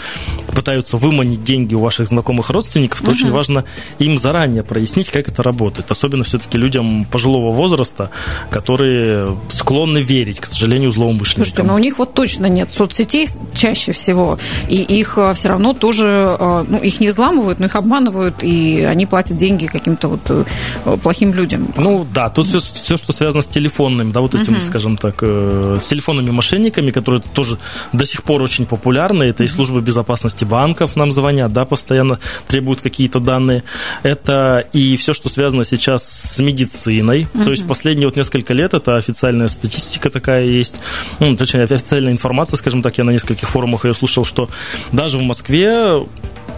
пытаются 0.47 0.97
выманить 0.97 1.43
деньги 1.43 1.73
у 1.73 1.79
ваших 1.79 2.07
знакомых 2.07 2.49
родственников, 2.49 3.01
то 3.01 3.07
uh-huh. 3.07 3.11
очень 3.11 3.31
важно 3.31 3.65
им 3.99 4.17
заранее 4.17 4.63
прояснить, 4.63 5.09
как 5.09 5.27
это 5.27 5.41
работает. 5.43 5.89
Особенно 5.89 6.23
все-таки 6.23 6.57
людям 6.57 7.05
пожилого 7.05 7.51
возраста, 7.51 8.11
которые 8.49 9.37
склонны 9.49 9.99
верить, 9.99 10.39
к 10.39 10.45
сожалению, 10.45 10.91
злоумышленникам. 10.91 11.45
Слушайте, 11.45 11.63
но 11.63 11.75
у 11.75 11.79
них 11.79 11.97
вот 11.97 12.13
точно 12.13 12.45
нет 12.45 12.71
соцсетей 12.71 13.27
чаще 13.53 13.91
всего, 13.91 14.37
и 14.67 14.75
их 14.75 15.17
а, 15.17 15.33
все 15.33 15.49
равно 15.49 15.73
тоже 15.73 16.10
Э, 16.11 16.65
ну, 16.67 16.77
их 16.77 16.99
не 16.99 17.07
взламывают, 17.07 17.59
но 17.59 17.65
их 17.65 17.75
обманывают, 17.75 18.43
и 18.43 18.81
они 18.81 19.05
платят 19.05 19.37
деньги 19.37 19.67
каким-то 19.67 20.07
вот 20.09 20.21
э, 20.29 20.97
плохим 20.97 21.33
людям. 21.33 21.73
Ну 21.77 22.05
да, 22.13 22.29
тут 22.29 22.47
все, 22.47 22.59
все 22.59 22.97
что 22.97 23.13
связано 23.13 23.41
с 23.41 23.47
телефонным, 23.47 24.11
да, 24.11 24.21
вот 24.21 24.35
этим, 24.35 24.55
uh-huh. 24.55 24.67
скажем 24.67 24.97
так, 24.97 25.15
э, 25.21 25.77
с 25.81 25.87
телефонными 25.87 26.31
мошенниками, 26.31 26.91
которые 26.91 27.21
тоже 27.21 27.57
до 27.93 28.05
сих 28.05 28.23
пор 28.23 28.43
очень 28.43 28.65
популярны. 28.65 29.23
Это 29.23 29.43
и 29.43 29.47
службы 29.47 29.81
безопасности 29.81 30.43
банков 30.43 30.95
нам 30.95 31.11
звонят, 31.11 31.53
да, 31.53 31.65
постоянно 31.65 32.19
требуют 32.47 32.81
какие-то 32.81 33.19
данные. 33.19 33.63
Это 34.03 34.65
и 34.73 34.95
все, 34.97 35.13
что 35.13 35.29
связано 35.29 35.63
сейчас 35.63 36.03
с 36.03 36.39
медициной. 36.39 37.27
Uh-huh. 37.33 37.43
То 37.43 37.51
есть 37.51 37.67
последние 37.67 38.07
вот 38.07 38.15
несколько 38.15 38.53
лет 38.53 38.73
это 38.73 38.95
официальная 38.95 39.49
статистика 39.49 40.09
такая 40.09 40.45
есть, 40.45 40.75
ну, 41.19 41.35
точнее, 41.35 41.63
официальная 41.63 42.11
информация, 42.11 42.57
скажем 42.57 42.81
так, 42.81 42.97
я 42.97 43.03
на 43.03 43.11
нескольких 43.11 43.49
форумах 43.49 43.85
ее 43.85 43.93
слушал, 43.93 44.25
что 44.25 44.49
даже 44.91 45.17
в 45.17 45.21
Москве 45.21 46.00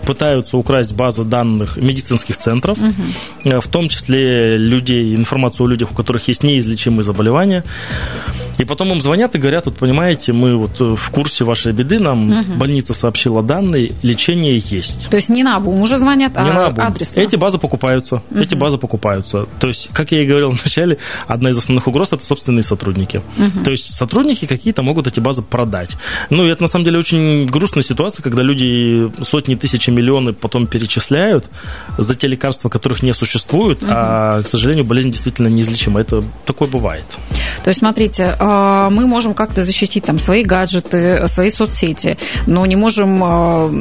пытаются 0.06 0.58
украсть 0.58 0.94
базы 0.94 1.24
данных 1.24 1.78
медицинских 1.78 2.38
центров, 2.38 2.78
угу. 2.78 3.62
в 3.62 3.68
том 3.68 3.90
числе 3.90 4.58
людей, 4.58 5.16
информацию 5.16 5.66
о 5.66 5.70
людях, 5.70 5.92
у 5.92 5.96
которых 5.96 6.28
есть 6.28 6.44
неизлечимые 6.44 7.04
заболевания. 7.04 7.64
И 8.58 8.66
потом 8.66 8.92
им 8.92 9.02
звонят 9.02 9.36
и 9.36 9.38
говорят, 9.38 9.66
вот 9.66 9.76
понимаете, 9.76 10.34
мы 10.34 10.56
вот 10.56 10.80
э, 10.80 10.96
в 10.96 11.10
курсе 11.10 11.44
вашей 11.44 11.72
беды, 11.74 12.00
нам 12.00 12.32
угу. 12.32 12.54
больница 12.56 12.94
сообщила 12.94 13.42
данные, 13.42 13.94
лечение 14.02 14.58
есть. 14.58 15.10
То 15.10 15.16
есть 15.16 15.30
не 15.30 15.44
на 15.44 15.60
БУМ 15.60 15.82
уже 15.82 15.98
звонят, 15.98 16.34
не 16.34 16.50
а 16.50 16.72
на 16.72 16.86
адрес. 16.86 17.12
Эти 17.16 17.36
базы 17.36 17.58
покупаются, 17.58 18.22
угу. 18.30 18.40
эти 18.40 18.56
базы 18.56 18.78
покупаются. 18.78 19.48
То 19.60 19.68
есть, 19.68 19.90
как 19.94 20.12
я 20.12 20.22
и 20.22 20.26
говорил 20.26 20.52
вначале, 20.64 20.98
одна 21.28 21.50
из 21.50 21.58
основных 21.58 21.88
угроз– 21.88 22.10
это 22.14 22.26
собственные 22.26 22.64
сотрудники. 22.64 23.22
Угу. 23.38 23.64
То 23.64 23.72
есть 23.72 23.94
сотрудники 23.94 24.46
какие-то 24.46 24.82
могут 24.84 25.08
эти 25.08 25.20
базы 25.20 25.42
продать. 25.42 25.98
Ну, 26.30 26.46
и 26.46 26.50
это 26.50 26.62
на 26.62 26.68
самом 26.68 26.86
деле 26.86 27.00
очень 27.00 27.46
грустная 27.48 27.84
ситуация, 27.84 28.24
когда 28.24 28.44
люди 28.44 29.12
сотни 29.24 29.56
тысяч, 29.56 29.88
миллионы 29.88 30.34
потом 30.34 30.68
перечисляют 30.68 31.46
за 31.98 32.16
те 32.16 32.28
лекарства, 32.28 32.70
которых 32.70 33.04
не 33.04 33.14
существует, 33.14 33.84
угу. 33.84 33.92
а, 33.92 34.42
к 34.42 34.48
сожалению, 34.48 34.86
болезнь 34.86 35.12
действительно 35.12 35.48
неизлечима. 35.48 36.02
Это 36.02 36.24
такое 36.46 36.68
бывает. 36.68 37.06
То 37.64 37.70
есть, 37.70 37.80
смотрите, 37.80 38.36
мы 38.44 39.08
можем 39.08 39.34
как-то 39.34 39.64
защитить 39.64 40.06
там 40.06 40.20
свои 40.20 40.44
гаджеты, 40.44 41.28
свои 41.28 41.50
соцсети, 41.50 42.18
но 42.46 42.66
не 42.66 42.76
можем 42.76 43.22
а, 43.24 43.72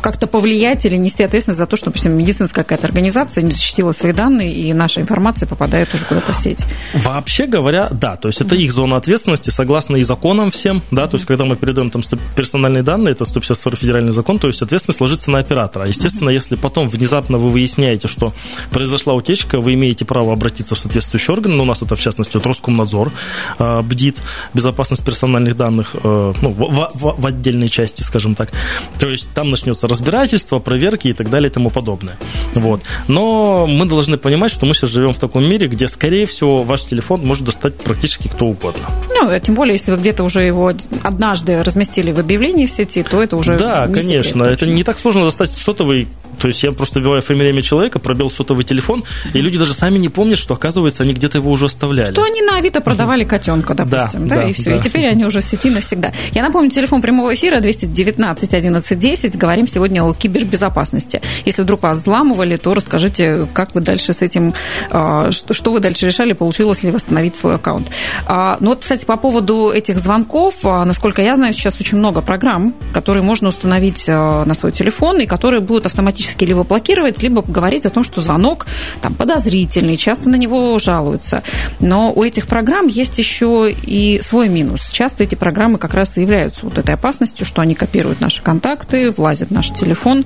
как-то 0.00 0.26
повлиять 0.26 0.84
или 0.86 0.96
нести 0.96 1.22
ответственность 1.22 1.58
за 1.58 1.66
то, 1.66 1.76
что, 1.76 1.86
допустим, 1.86 2.16
медицинская 2.16 2.64
какая-то 2.64 2.86
организация 2.86 3.42
не 3.42 3.50
защитила 3.50 3.92
свои 3.92 4.12
данные, 4.12 4.54
и 4.54 4.72
наша 4.72 5.00
информация 5.00 5.46
попадает 5.46 5.92
уже 5.94 6.04
куда-то 6.04 6.32
в 6.32 6.36
сеть. 6.36 6.64
Вообще 6.94 7.46
говоря, 7.46 7.88
да, 7.90 8.16
то 8.16 8.28
есть 8.28 8.40
это 8.40 8.54
их 8.54 8.72
зона 8.72 8.96
ответственности, 8.96 9.50
согласно 9.50 9.96
и 9.96 10.02
законам 10.02 10.50
всем, 10.50 10.82
да, 10.90 11.06
то 11.08 11.16
есть 11.16 11.26
когда 11.26 11.44
мы 11.44 11.56
передаем 11.56 11.90
там 11.90 12.02
персональные 12.36 12.82
данные, 12.82 13.12
это 13.12 13.24
152 13.24 13.76
федеральный 13.76 14.12
закон, 14.12 14.38
то 14.38 14.48
есть 14.48 14.62
ответственность 14.62 15.00
ложится 15.00 15.30
на 15.30 15.38
оператора. 15.38 15.86
Естественно, 15.86 16.30
если 16.30 16.56
потом 16.56 16.88
внезапно 16.88 17.38
вы 17.38 17.50
выясняете, 17.50 18.08
что 18.08 18.32
произошла 18.70 19.14
утечка, 19.14 19.60
вы 19.60 19.74
имеете 19.74 20.04
право 20.04 20.32
обратиться 20.32 20.74
в 20.74 20.80
соответствующий 20.80 21.32
орган, 21.32 21.56
ну, 21.56 21.62
у 21.62 21.66
нас 21.66 21.82
это 21.82 21.96
в 21.96 22.00
частности 22.00 22.36
вот 22.36 22.46
Роскомнадзор 22.46 23.12
э, 23.58 23.82
бдит 23.82 24.18
безопасность 24.54 25.04
персональных 25.04 25.56
данных 25.56 25.94
э, 25.94 26.32
ну, 26.40 26.50
в, 26.50 26.90
в, 26.94 27.14
в 27.18 27.26
отдельной 27.26 27.68
части, 27.68 28.02
скажем 28.02 28.34
так. 28.34 28.52
То 28.98 29.06
есть 29.06 29.32
там 29.38 29.50
начнется 29.50 29.86
разбирательство, 29.86 30.58
проверки 30.58 31.06
и 31.06 31.12
так 31.12 31.30
далее 31.30 31.48
и 31.48 31.52
тому 31.52 31.70
подобное. 31.70 32.16
Вот. 32.54 32.80
Но 33.06 33.68
мы 33.68 33.86
должны 33.86 34.18
понимать, 34.18 34.50
что 34.50 34.66
мы 34.66 34.74
сейчас 34.74 34.90
живем 34.90 35.12
в 35.12 35.18
таком 35.18 35.48
мире, 35.48 35.68
где, 35.68 35.86
скорее 35.86 36.26
всего, 36.26 36.64
ваш 36.64 36.82
телефон 36.86 37.24
может 37.24 37.44
достать 37.44 37.76
практически 37.76 38.26
кто 38.26 38.46
угодно. 38.46 38.82
Ну, 39.10 39.38
тем 39.38 39.54
более, 39.54 39.74
если 39.74 39.92
вы 39.92 39.98
где-то 39.98 40.24
уже 40.24 40.42
его 40.42 40.72
однажды 41.04 41.62
разместили 41.62 42.10
в 42.10 42.18
объявлении 42.18 42.66
в 42.66 42.70
сети, 42.72 43.04
то 43.08 43.22
это 43.22 43.36
уже 43.36 43.56
Да, 43.56 43.86
конечно. 43.86 44.44
Секрет, 44.44 44.62
это 44.62 44.66
не 44.66 44.82
так 44.82 44.98
сложно 44.98 45.22
достать 45.22 45.52
сотовый 45.52 46.08
то 46.38 46.48
есть 46.48 46.62
я 46.62 46.72
просто 46.72 47.00
вбиваю 47.00 47.22
фамилию 47.22 47.52
имя 47.52 47.62
человека, 47.62 47.98
пробил 47.98 48.30
сотовый 48.30 48.64
телефон, 48.64 49.04
и 49.34 49.40
люди 49.40 49.58
даже 49.58 49.74
сами 49.74 49.98
не 49.98 50.08
помнят, 50.08 50.38
что, 50.38 50.54
оказывается, 50.54 51.02
они 51.02 51.14
где-то 51.14 51.38
его 51.38 51.50
уже 51.50 51.66
оставляли. 51.66 52.12
Что 52.12 52.22
они 52.24 52.42
на 52.42 52.56
Авито 52.56 52.80
продавали 52.80 53.24
котенка, 53.24 53.74
допустим, 53.74 54.28
да, 54.28 54.36
да, 54.36 54.42
да 54.42 54.48
и 54.48 54.52
все. 54.52 54.70
Да. 54.70 54.76
И 54.76 54.80
теперь 54.80 55.06
они 55.08 55.24
уже 55.24 55.40
в 55.40 55.44
сети 55.44 55.70
навсегда. 55.70 56.12
Я 56.32 56.42
напомню, 56.42 56.70
телефон 56.70 57.02
прямого 57.02 57.34
эфира 57.34 57.60
219 57.60 58.54
11 58.54 58.98
10. 58.98 59.36
Говорим 59.36 59.68
сегодня 59.68 60.02
о 60.04 60.14
кибербезопасности. 60.14 61.20
Если 61.44 61.62
вдруг 61.62 61.82
вас 61.82 61.98
взламывали, 61.98 62.56
то 62.56 62.74
расскажите, 62.74 63.46
как 63.52 63.74
вы 63.74 63.80
дальше 63.80 64.12
с 64.12 64.22
этим, 64.22 64.54
а, 64.90 65.30
что 65.32 65.70
вы 65.70 65.80
дальше 65.80 66.06
решали, 66.06 66.32
получилось 66.32 66.82
ли 66.82 66.90
восстановить 66.90 67.36
свой 67.36 67.56
аккаунт. 67.56 67.90
А, 68.26 68.56
ну 68.60 68.70
вот, 68.70 68.80
кстати, 68.80 69.04
по 69.04 69.16
поводу 69.16 69.70
этих 69.70 69.98
звонков, 69.98 70.54
а, 70.64 70.84
насколько 70.84 71.22
я 71.22 71.36
знаю, 71.36 71.52
сейчас 71.52 71.80
очень 71.80 71.98
много 71.98 72.20
программ, 72.20 72.74
которые 72.92 73.22
можно 73.22 73.48
установить 73.48 74.06
на 74.08 74.54
свой 74.54 74.72
телефон 74.72 75.20
и 75.20 75.26
которые 75.26 75.60
будут 75.60 75.86
автоматически 75.86 76.27
автоматически 76.28 76.44
либо 76.44 76.64
блокировать, 76.64 77.22
либо 77.22 77.42
говорить 77.42 77.86
о 77.86 77.90
том, 77.90 78.04
что 78.04 78.20
звонок 78.20 78.66
там, 79.00 79.14
подозрительный, 79.14 79.96
часто 79.96 80.28
на 80.28 80.36
него 80.36 80.78
жалуются. 80.78 81.42
Но 81.80 82.12
у 82.12 82.22
этих 82.22 82.46
программ 82.46 82.86
есть 82.88 83.18
еще 83.18 83.70
и 83.70 84.20
свой 84.22 84.48
минус. 84.48 84.90
Часто 84.90 85.24
эти 85.24 85.34
программы 85.34 85.78
как 85.78 85.94
раз 85.94 86.18
и 86.18 86.22
являются 86.22 86.64
вот 86.64 86.78
этой 86.78 86.94
опасностью, 86.94 87.46
что 87.46 87.62
они 87.62 87.74
копируют 87.74 88.20
наши 88.20 88.42
контакты, 88.42 89.10
влазят 89.10 89.48
в 89.48 89.52
наш 89.52 89.70
телефон. 89.70 90.24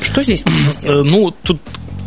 Что 0.00 0.22
здесь 0.22 0.44
можно 0.44 0.72
сделать? 0.72 1.06
Э, 1.06 1.10
ну, 1.10 1.34
тут 1.42 1.60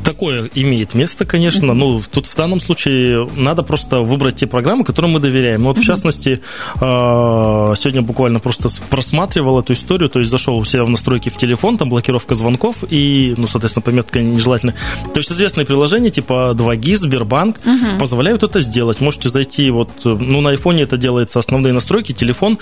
такое 0.10 0.50
имеет 0.56 0.96
место, 0.96 1.24
конечно. 1.24 1.76
Ну, 1.76 2.02
тут 2.12 2.26
в 2.26 2.36
данном 2.36 2.60
случае 2.60 3.30
надо 3.36 3.62
просто 3.62 4.00
выбрать 4.00 4.38
те 4.38 4.48
программы, 4.48 4.84
которым 4.84 5.12
мы 5.12 5.20
доверяем. 5.20 5.66
Вот, 5.66 5.78
в 5.78 5.84
частности, 5.84 6.42
а, 6.82 7.76
сегодня 7.76 8.02
буквально 8.02 8.40
просто 8.40 8.70
просматривал 8.90 9.60
эту 9.60 9.74
историю, 9.74 10.10
то 10.10 10.18
есть 10.20 10.32
зашел 10.32 10.58
у 10.58 10.66
себя 10.66 10.84
в 10.84 10.90
настройки 10.90 11.30
в 11.30 11.38
телефон, 11.38 11.78
там 11.78 11.90
блокировка 11.90 12.34
звонков 12.34 12.78
и, 12.90 13.36
ну, 13.38 13.48
соответственно, 13.48 13.84
пометка 13.84 14.20
нежелательная. 14.20 14.76
То 15.14 15.20
есть 15.20 15.32
известные 15.32 15.68
приложения 15.68 16.10
типа 16.10 16.56
2GIS, 16.56 16.98
Сбербанк 16.98 17.60
угу. 17.64 18.00
позволяют 18.00 18.42
это 18.42 18.62
сделать. 18.62 19.02
Можете 19.02 19.30
зайти 19.30 19.70
вот, 19.70 19.92
ну, 20.04 20.42
на 20.42 20.50
айфоне 20.50 20.84
это 20.84 20.98
делается 20.98 21.38
основные 21.38 21.72
настройки, 21.72 22.14
телефон, 22.14 22.58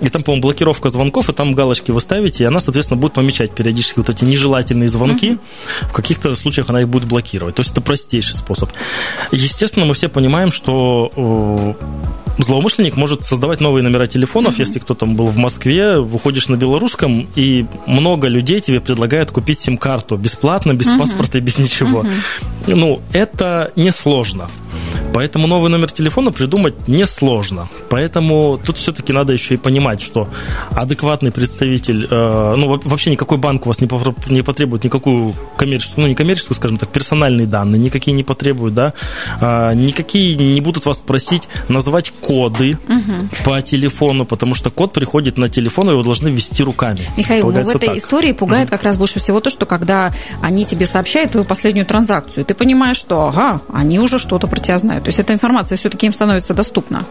и 0.00 0.08
там, 0.08 0.22
по-моему, 0.22 0.42
блокировка 0.42 0.88
звонков, 0.88 1.28
и 1.28 1.32
там 1.32 1.52
галочки 1.54 1.90
вы 1.90 2.00
ставите, 2.00 2.44
и 2.44 2.46
она, 2.46 2.60
соответственно, 2.60 3.00
будет 3.00 3.14
помечать 3.14 3.50
периодически 3.50 3.98
вот 3.98 4.08
эти 4.08 4.24
нежелательные 4.24 4.88
звонки. 4.88 5.32
Угу. 5.32 5.40
В 5.88 5.92
каких-то 5.92 6.32
случаях 6.36 6.70
она 6.70 6.82
их 6.82 6.91
будет 6.92 7.08
блокировать. 7.08 7.56
То 7.56 7.60
есть 7.60 7.72
это 7.72 7.80
простейший 7.80 8.36
способ. 8.36 8.70
Естественно, 9.32 9.86
мы 9.86 9.94
все 9.94 10.08
понимаем, 10.08 10.52
что 10.52 11.10
э, 11.16 11.74
злоумышленник 12.38 12.96
может 12.96 13.24
создавать 13.24 13.60
новые 13.60 13.82
номера 13.82 14.06
телефонов, 14.06 14.54
mm-hmm. 14.54 14.60
если 14.60 14.78
кто 14.78 14.94
там 14.94 15.16
был 15.16 15.26
в 15.26 15.36
Москве, 15.36 15.98
выходишь 15.98 16.48
на 16.48 16.56
белорусском, 16.56 17.26
и 17.34 17.66
много 17.86 18.28
людей 18.28 18.60
тебе 18.60 18.80
предлагают 18.80 19.30
купить 19.30 19.60
сим-карту 19.60 20.16
бесплатно, 20.16 20.74
без 20.74 20.86
mm-hmm. 20.86 20.98
паспорта 20.98 21.38
и 21.38 21.40
без 21.40 21.58
ничего. 21.58 22.02
Mm-hmm. 22.02 22.74
Ну, 22.74 23.02
это 23.12 23.72
несложно. 23.76 24.48
Поэтому 25.12 25.46
новый 25.46 25.70
номер 25.70 25.90
телефона 25.90 26.32
придумать 26.32 26.88
несложно. 26.88 27.68
Поэтому 27.90 28.58
тут 28.64 28.78
все-таки 28.78 29.12
надо 29.12 29.32
еще 29.32 29.54
и 29.54 29.56
понимать, 29.56 30.00
что 30.00 30.28
адекватный 30.70 31.30
представитель, 31.30 32.06
э, 32.10 32.54
ну, 32.56 32.80
вообще 32.84 33.10
никакой 33.10 33.38
банк 33.38 33.66
у 33.66 33.68
вас 33.68 33.80
не, 33.80 33.88
не 34.32 34.42
потребует 34.42 34.84
никакую 34.84 35.34
коммерческую, 35.56 36.02
ну, 36.02 36.08
не 36.08 36.14
коммерческую, 36.14 36.56
скажем 36.56 36.76
так, 36.78 36.88
персональные 36.90 37.46
данные, 37.46 37.80
никакие 37.80 38.14
не 38.14 38.24
потребуют, 38.24 38.74
да, 38.74 38.94
э, 39.40 39.74
никакие 39.74 40.36
не 40.36 40.60
будут 40.60 40.86
вас 40.86 40.98
просить 40.98 41.48
назвать 41.68 42.12
коды 42.20 42.78
угу. 42.88 43.28
по 43.44 43.60
телефону, 43.62 44.24
потому 44.24 44.54
что 44.54 44.70
код 44.70 44.92
приходит 44.92 45.38
на 45.38 45.48
телефон, 45.48 45.88
и 45.88 45.92
его 45.92 46.02
должны 46.02 46.28
ввести 46.28 46.62
руками. 46.62 47.00
Михаил, 47.16 47.50
ну, 47.50 47.62
в 47.62 47.68
этой 47.68 47.88
так. 47.88 47.96
истории 47.96 48.32
пугает 48.32 48.68
угу. 48.68 48.72
как 48.72 48.82
раз 48.82 48.96
больше 48.96 49.20
всего 49.20 49.40
то, 49.40 49.50
что 49.50 49.66
когда 49.66 50.12
они 50.40 50.64
тебе 50.64 50.86
сообщают 50.86 51.32
твою 51.32 51.46
последнюю 51.46 51.86
транзакцию, 51.86 52.44
ты 52.44 52.54
понимаешь, 52.54 52.96
что, 52.96 53.28
ага, 53.28 53.60
они 53.72 53.98
уже 53.98 54.18
что-то 54.18 54.46
про 54.46 54.58
тебя 54.58 54.78
знают. 54.82 55.04
То 55.04 55.08
есть 55.08 55.18
эта 55.18 55.32
информация 55.32 55.76
все-таки 55.76 56.06
им 56.06 56.12
становится 56.12 56.54
доступна. 56.54 57.04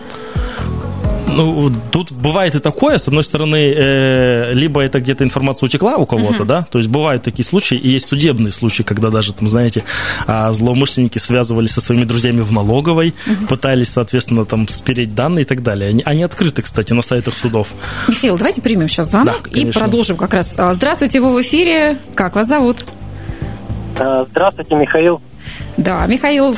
Ну, 1.27 1.71
тут 1.91 2.11
бывает 2.11 2.55
и 2.55 2.59
такое, 2.59 2.97
с 2.97 3.07
одной 3.07 3.23
стороны, 3.23 3.73
э, 3.73 4.53
либо 4.53 4.81
это 4.81 4.99
где-то 4.99 5.23
информация 5.23 5.67
утекла 5.67 5.95
у 5.95 6.05
кого-то, 6.05 6.43
uh-huh. 6.43 6.45
да, 6.45 6.67
то 6.69 6.77
есть 6.77 6.89
бывают 6.89 7.23
такие 7.23 7.45
случаи, 7.45 7.77
и 7.77 7.89
есть 7.89 8.07
судебные 8.07 8.51
случаи, 8.51 8.83
когда 8.83 9.09
даже, 9.09 9.33
там, 9.33 9.47
знаете, 9.47 9.83
а, 10.27 10.51
злоумышленники 10.51 11.19
связывались 11.19 11.71
со 11.71 11.81
своими 11.81 12.03
друзьями 12.03 12.41
в 12.41 12.51
налоговой, 12.51 13.13
uh-huh. 13.25 13.47
пытались, 13.47 13.89
соответственно, 13.89 14.45
там, 14.45 14.67
спереть 14.67 15.15
данные 15.15 15.43
и 15.43 15.45
так 15.45 15.63
далее. 15.63 15.89
Они, 15.89 16.03
они 16.05 16.23
открыты, 16.23 16.63
кстати, 16.63 16.91
на 16.91 17.01
сайтах 17.01 17.37
судов. 17.37 17.69
Михаил, 18.07 18.37
давайте 18.37 18.61
примем 18.61 18.89
сейчас 18.89 19.11
звонок 19.11 19.49
да, 19.51 19.59
и 19.59 19.71
продолжим 19.71 20.17
как 20.17 20.33
раз. 20.33 20.55
А, 20.57 20.73
здравствуйте, 20.73 21.21
вы 21.21 21.33
в 21.33 21.41
эфире. 21.41 21.97
Как 22.13 22.35
вас 22.35 22.47
зовут? 22.47 22.83
Э, 23.97 24.25
здравствуйте, 24.29 24.75
Михаил. 24.75 25.21
Да, 25.77 26.05
Михаил, 26.07 26.53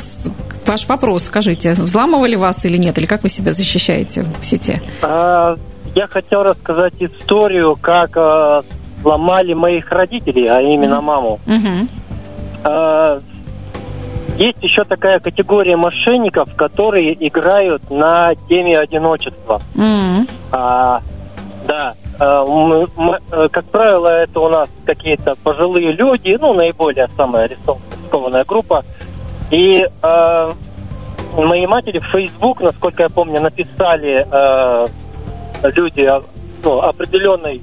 ваш 0.68 0.86
вопрос, 0.88 1.24
скажите, 1.24 1.72
взламывали 1.72 2.36
вас 2.36 2.64
или 2.64 2.76
нет, 2.76 2.98
или 2.98 3.06
как 3.06 3.22
вы 3.22 3.28
себя 3.28 3.52
защищаете 3.52 4.24
в 4.40 4.44
сети? 4.44 4.80
А, 5.02 5.56
я 5.94 6.06
хотел 6.06 6.42
рассказать 6.42 6.94
историю, 7.00 7.76
как 7.80 8.16
а, 8.16 8.62
взломали 8.98 9.54
моих 9.54 9.90
родителей, 9.90 10.46
а 10.48 10.60
именно 10.60 10.94
mm-hmm. 10.94 11.00
маму. 11.02 11.40
Mm-hmm. 11.46 11.88
А, 12.64 13.20
есть 14.38 14.62
еще 14.62 14.84
такая 14.84 15.20
категория 15.20 15.76
мошенников, 15.76 16.54
которые 16.56 17.14
играют 17.26 17.88
на 17.90 18.34
теме 18.48 18.78
одиночества. 18.78 19.60
Mm-hmm. 19.74 20.30
А, 20.52 21.00
да, 21.68 21.94
мы, 22.18 22.86
мы, 22.96 23.18
э, 23.32 23.48
как 23.50 23.64
правило, 23.66 24.08
это 24.08 24.38
у 24.40 24.48
нас 24.48 24.68
какие-то 24.84 25.34
пожилые 25.42 25.92
люди, 25.92 26.36
ну, 26.40 26.52
наиболее 26.52 27.08
самая 27.16 27.48
рискованная 27.48 28.44
группа. 28.44 28.84
И 29.50 29.84
э, 30.02 30.52
моей 31.36 31.66
матери 31.66 31.98
в 31.98 32.06
Facebook, 32.06 32.60
насколько 32.60 33.02
я 33.02 33.08
помню, 33.08 33.40
написали 33.40 34.26
э, 34.30 34.86
люди 35.74 36.10
ну, 36.62 36.80
определенной 36.80 37.62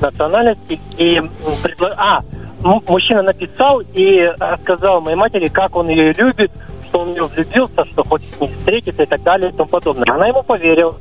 национальности. 0.00 0.78
И 0.98 1.20
предло... 1.62 1.94
А, 1.96 2.20
мужчина 2.62 3.22
написал 3.22 3.80
и 3.80 4.32
рассказал 4.38 5.00
моей 5.00 5.16
матери, 5.16 5.48
как 5.48 5.76
он 5.76 5.88
ее 5.88 6.12
любит, 6.12 6.50
что 6.88 7.00
он 7.00 7.10
в 7.10 7.12
нее 7.12 7.24
влюбился, 7.24 7.84
что 7.86 8.04
хочет 8.04 8.34
с 8.36 8.40
ней 8.40 8.50
встретиться 8.58 9.02
и 9.02 9.06
так 9.06 9.22
далее 9.22 9.50
и 9.50 9.52
тому 9.52 9.68
подобное. 9.68 10.04
Она 10.08 10.28
ему 10.28 10.42
поверила. 10.42 10.94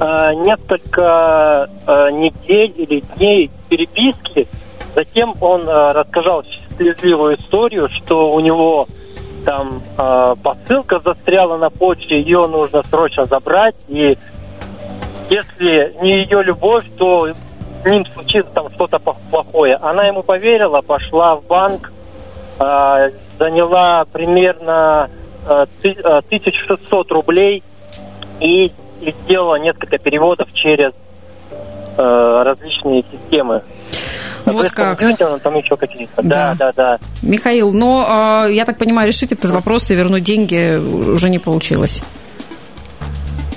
Э, 0.00 0.32
несколько 0.34 1.68
э, 1.86 2.10
недель 2.12 2.72
или 2.76 3.02
дней 3.16 3.50
переписки. 3.68 4.46
Затем 4.94 5.34
он 5.40 5.68
э, 5.68 5.92
рассказал 5.92 6.44
счастливую 6.78 7.38
историю, 7.38 7.88
что 7.88 8.32
у 8.32 8.40
него 8.40 8.86
там 9.44 9.82
э, 9.96 10.34
посылка 10.42 11.00
застряла 11.00 11.56
на 11.56 11.70
почте, 11.70 12.20
ее 12.20 12.46
нужно 12.46 12.82
срочно 12.84 13.26
забрать, 13.26 13.76
и 13.88 14.16
если 15.30 15.94
не 16.02 16.22
ее 16.22 16.42
любовь, 16.42 16.84
то 16.96 17.28
с 17.28 17.84
ним 17.84 18.04
случится 18.06 18.50
там 18.52 18.70
что-то 18.70 18.98
плохое. 18.98 19.76
Она 19.76 20.04
ему 20.04 20.22
поверила, 20.22 20.80
пошла 20.80 21.36
в 21.36 21.44
банк, 21.44 21.92
э, 22.58 23.10
заняла 23.38 24.04
примерно 24.06 25.10
э, 25.48 25.66
1600 25.82 27.12
рублей 27.12 27.62
и, 28.40 28.72
и 29.00 29.14
сделала 29.22 29.56
несколько 29.56 29.98
переводов 29.98 30.52
через 30.54 30.92
э, 31.96 32.42
различные 32.44 33.04
системы. 33.10 33.62
Вот 34.52 34.70
как. 34.70 34.98
Там 34.98 35.56
еще 35.56 35.76
какие-то. 35.76 36.22
Да, 36.22 36.54
да, 36.58 36.72
да. 36.74 36.98
Михаил, 37.22 37.72
но 37.72 38.44
э, 38.46 38.52
я 38.52 38.64
так 38.64 38.78
понимаю, 38.78 39.08
решить 39.08 39.32
этот 39.32 39.50
вопрос 39.50 39.90
и 39.90 39.94
вернуть 39.94 40.24
деньги 40.24 40.76
уже 40.76 41.30
не 41.30 41.38
получилось. 41.38 42.02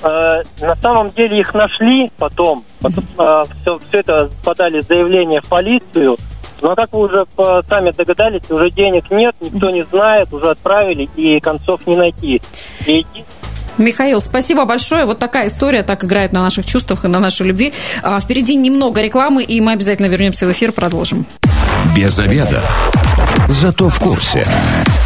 Э, 0.04 0.42
на 0.62 0.76
самом 0.76 1.12
деле 1.12 1.40
их 1.40 1.54
нашли 1.54 2.10
потом. 2.18 2.64
потом 2.82 3.04
э, 3.18 3.44
все, 3.62 3.80
все 3.88 4.00
это 4.00 4.30
подали 4.44 4.82
заявление 4.82 5.42
в 5.42 5.48
полицию. 5.48 6.18
Но 6.62 6.76
как 6.76 6.94
вы 6.94 7.06
уже 7.06 7.26
сами 7.68 7.92
догадались, 7.92 8.50
уже 8.50 8.70
денег 8.70 9.10
нет, 9.10 9.36
никто 9.42 9.72
не 9.72 9.82
знает, 9.82 10.32
уже 10.32 10.52
отправили 10.52 11.10
и 11.16 11.40
концов 11.40 11.86
не 11.88 11.96
найти. 11.96 12.40
И 12.86 13.04
Михаил, 13.78 14.22
спасибо 14.22 14.66
большое. 14.66 15.06
Вот 15.06 15.20
такая 15.20 15.48
история 15.48 15.84
так 15.84 16.04
играет 16.04 16.34
на 16.34 16.42
наших 16.42 16.66
чувствах 16.66 17.06
и 17.06 17.08
на 17.08 17.20
нашей 17.20 17.48
любви. 17.48 17.74
А, 18.04 18.20
впереди 18.20 18.56
немного 18.56 19.02
рекламы, 19.02 19.44
и 19.44 19.60
мы 19.62 19.74
обязательно 19.74 20.08
вернемся 20.08 20.46
в 20.46 20.52
эфир, 20.52 20.72
продолжим. 20.72 21.26
Без 21.96 22.20
обеда. 22.20 22.62
Зато 23.50 23.90
в 23.90 24.00
курсе. 24.00 24.46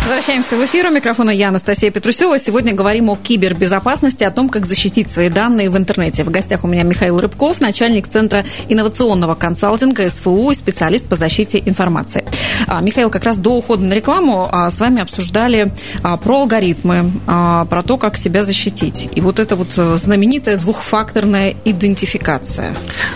Возвращаемся 0.06 0.56
в 0.56 0.64
эфир. 0.64 0.86
У 0.86 0.92
микрофона 0.92 1.32
я, 1.32 1.48
Анастасия 1.48 1.90
Петрусева. 1.90 2.38
Сегодня 2.38 2.76
говорим 2.76 3.10
о 3.10 3.16
кибербезопасности, 3.16 4.24
о 4.24 4.30
том, 4.30 4.50
как 4.50 4.68
защитить 4.68 5.10
свои 5.10 5.30
данные 5.30 5.72
в 5.72 5.78
интернете. 5.78 6.24
В 6.24 6.30
гостях 6.30 6.64
у 6.64 6.68
меня 6.68 6.84
Михаил 6.84 7.18
Рыбков, 7.18 7.60
начальник 7.60 8.08
Центра 8.08 8.46
инновационного 8.70 9.34
консалтинга 9.34 10.08
СФУ 10.08 10.52
и 10.52 10.54
специалист 10.54 11.10
по 11.10 11.16
защите 11.16 11.60
информации. 11.66 12.24
А, 12.68 12.82
Михаил, 12.82 13.10
как 13.10 13.24
раз 13.24 13.38
до 13.40 13.56
ухода 13.56 13.84
на 13.84 13.94
рекламу 13.94 14.48
а, 14.52 14.70
с 14.70 14.80
вами 14.80 15.02
обсуждали 15.02 15.74
а, 16.04 16.18
про 16.18 16.42
алгоритмы, 16.42 17.12
про 17.26 17.82
то, 17.82 17.98
как 17.98 18.16
себя 18.16 18.44
защитить. 18.44 19.10
И 19.16 19.22
вот 19.22 19.40
это 19.40 19.56
вот 19.56 19.74
э, 19.76 19.98
знаменитая 19.98 20.58
двухфакторная 20.58 21.56
идентификация. 21.66 22.76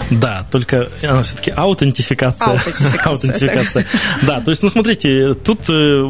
Да, 0.09 0.43
только 0.51 0.89
она 1.03 1.21
все-таки 1.21 1.53
аутентификация. 1.55 2.47
Аутентификация. 2.47 3.01
аутентификация. 3.05 3.85
Да, 4.23 4.41
то 4.41 4.49
есть, 4.49 4.63
ну 4.63 4.69
смотрите, 4.69 5.35
тут 5.35 5.69
э, 5.69 6.01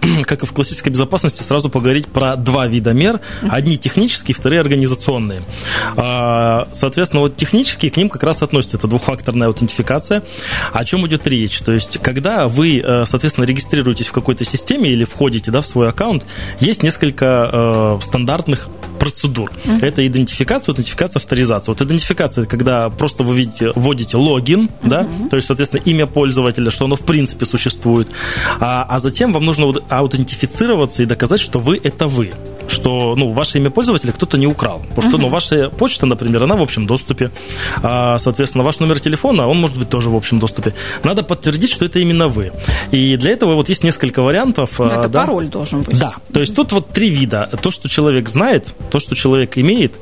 как 0.24 0.42
и 0.42 0.46
в 0.46 0.52
классической 0.52 0.90
безопасности, 0.90 1.42
сразу 1.42 1.68
поговорить 1.68 2.06
про 2.06 2.36
два 2.36 2.66
вида 2.66 2.92
мер. 2.92 3.20
Одни 3.48 3.76
технические, 3.76 4.34
вторые 4.34 4.60
организационные. 4.60 5.42
А, 5.96 6.68
соответственно, 6.72 7.22
вот 7.22 7.36
технические 7.36 7.90
к 7.90 7.96
ним 7.96 8.08
как 8.08 8.22
раз 8.22 8.42
относятся. 8.42 8.76
Это 8.76 8.88
двухфакторная 8.88 9.48
аутентификация. 9.48 10.22
О 10.72 10.84
чем 10.84 11.06
идет 11.06 11.26
речь? 11.26 11.58
То 11.60 11.72
есть, 11.72 11.98
когда 11.98 12.48
вы, 12.48 12.80
э, 12.84 13.04
соответственно, 13.06 13.44
регистрируетесь 13.44 14.06
в 14.06 14.12
какой-то 14.12 14.44
системе 14.44 14.90
или 14.90 15.04
входите 15.04 15.50
да, 15.50 15.60
в 15.60 15.66
свой 15.66 15.88
аккаунт, 15.88 16.24
есть 16.60 16.82
несколько 16.82 17.50
э, 17.52 17.98
стандартных 18.02 18.68
процедур. 18.96 19.52
Uh-huh. 19.64 19.84
Это 19.84 20.06
идентификация, 20.06 20.72
аутентификация, 20.72 21.20
авторизация. 21.20 21.72
Вот 21.72 21.82
идентификация, 21.82 22.46
когда 22.46 22.88
просто 22.90 23.22
вы 23.22 23.36
видите, 23.36 23.72
вводите 23.74 24.16
логин, 24.16 24.70
uh-huh. 24.82 24.88
да, 24.88 25.06
то 25.30 25.36
есть, 25.36 25.46
соответственно, 25.46 25.82
имя 25.84 26.06
пользователя, 26.06 26.70
что 26.70 26.86
оно 26.86 26.96
в 26.96 27.02
принципе 27.02 27.46
существует, 27.46 28.08
а, 28.58 28.84
а 28.88 28.98
затем 28.98 29.32
вам 29.32 29.44
нужно 29.44 29.66
аутентифицироваться 29.88 31.02
и 31.02 31.06
доказать, 31.06 31.40
что 31.40 31.58
вы 31.58 31.80
это 31.82 32.06
вы 32.06 32.32
что 32.68 33.14
ну, 33.16 33.32
ваше 33.32 33.58
имя 33.58 33.70
пользователя 33.70 34.12
кто-то 34.12 34.38
не 34.38 34.46
украл. 34.46 34.82
Потому 34.88 35.08
что 35.08 35.18
ну, 35.18 35.28
ваша 35.28 35.70
почта, 35.70 36.06
например, 36.06 36.42
она 36.44 36.56
в 36.56 36.62
общем 36.62 36.86
доступе. 36.86 37.30
А, 37.82 38.18
соответственно, 38.18 38.64
ваш 38.64 38.78
номер 38.78 39.00
телефона, 39.00 39.48
он 39.48 39.58
может 39.58 39.76
быть 39.76 39.88
тоже 39.88 40.10
в 40.10 40.16
общем 40.16 40.38
доступе. 40.38 40.74
Надо 41.02 41.22
подтвердить, 41.22 41.72
что 41.72 41.84
это 41.84 41.98
именно 41.98 42.28
вы. 42.28 42.52
И 42.90 43.16
для 43.16 43.32
этого 43.32 43.54
вот 43.54 43.68
есть 43.68 43.84
несколько 43.84 44.22
вариантов. 44.22 44.78
Но 44.78 44.86
это 44.86 45.08
да? 45.08 45.20
пароль 45.20 45.46
должен 45.46 45.82
быть. 45.82 45.98
Да. 45.98 46.14
То 46.32 46.40
есть 46.40 46.54
тут 46.54 46.72
вот 46.72 46.88
три 46.90 47.10
вида. 47.10 47.48
То, 47.62 47.70
что 47.70 47.88
человек 47.88 48.28
знает, 48.28 48.74
то, 48.90 48.98
что 48.98 49.14
человек 49.14 49.58
имеет, 49.58 49.94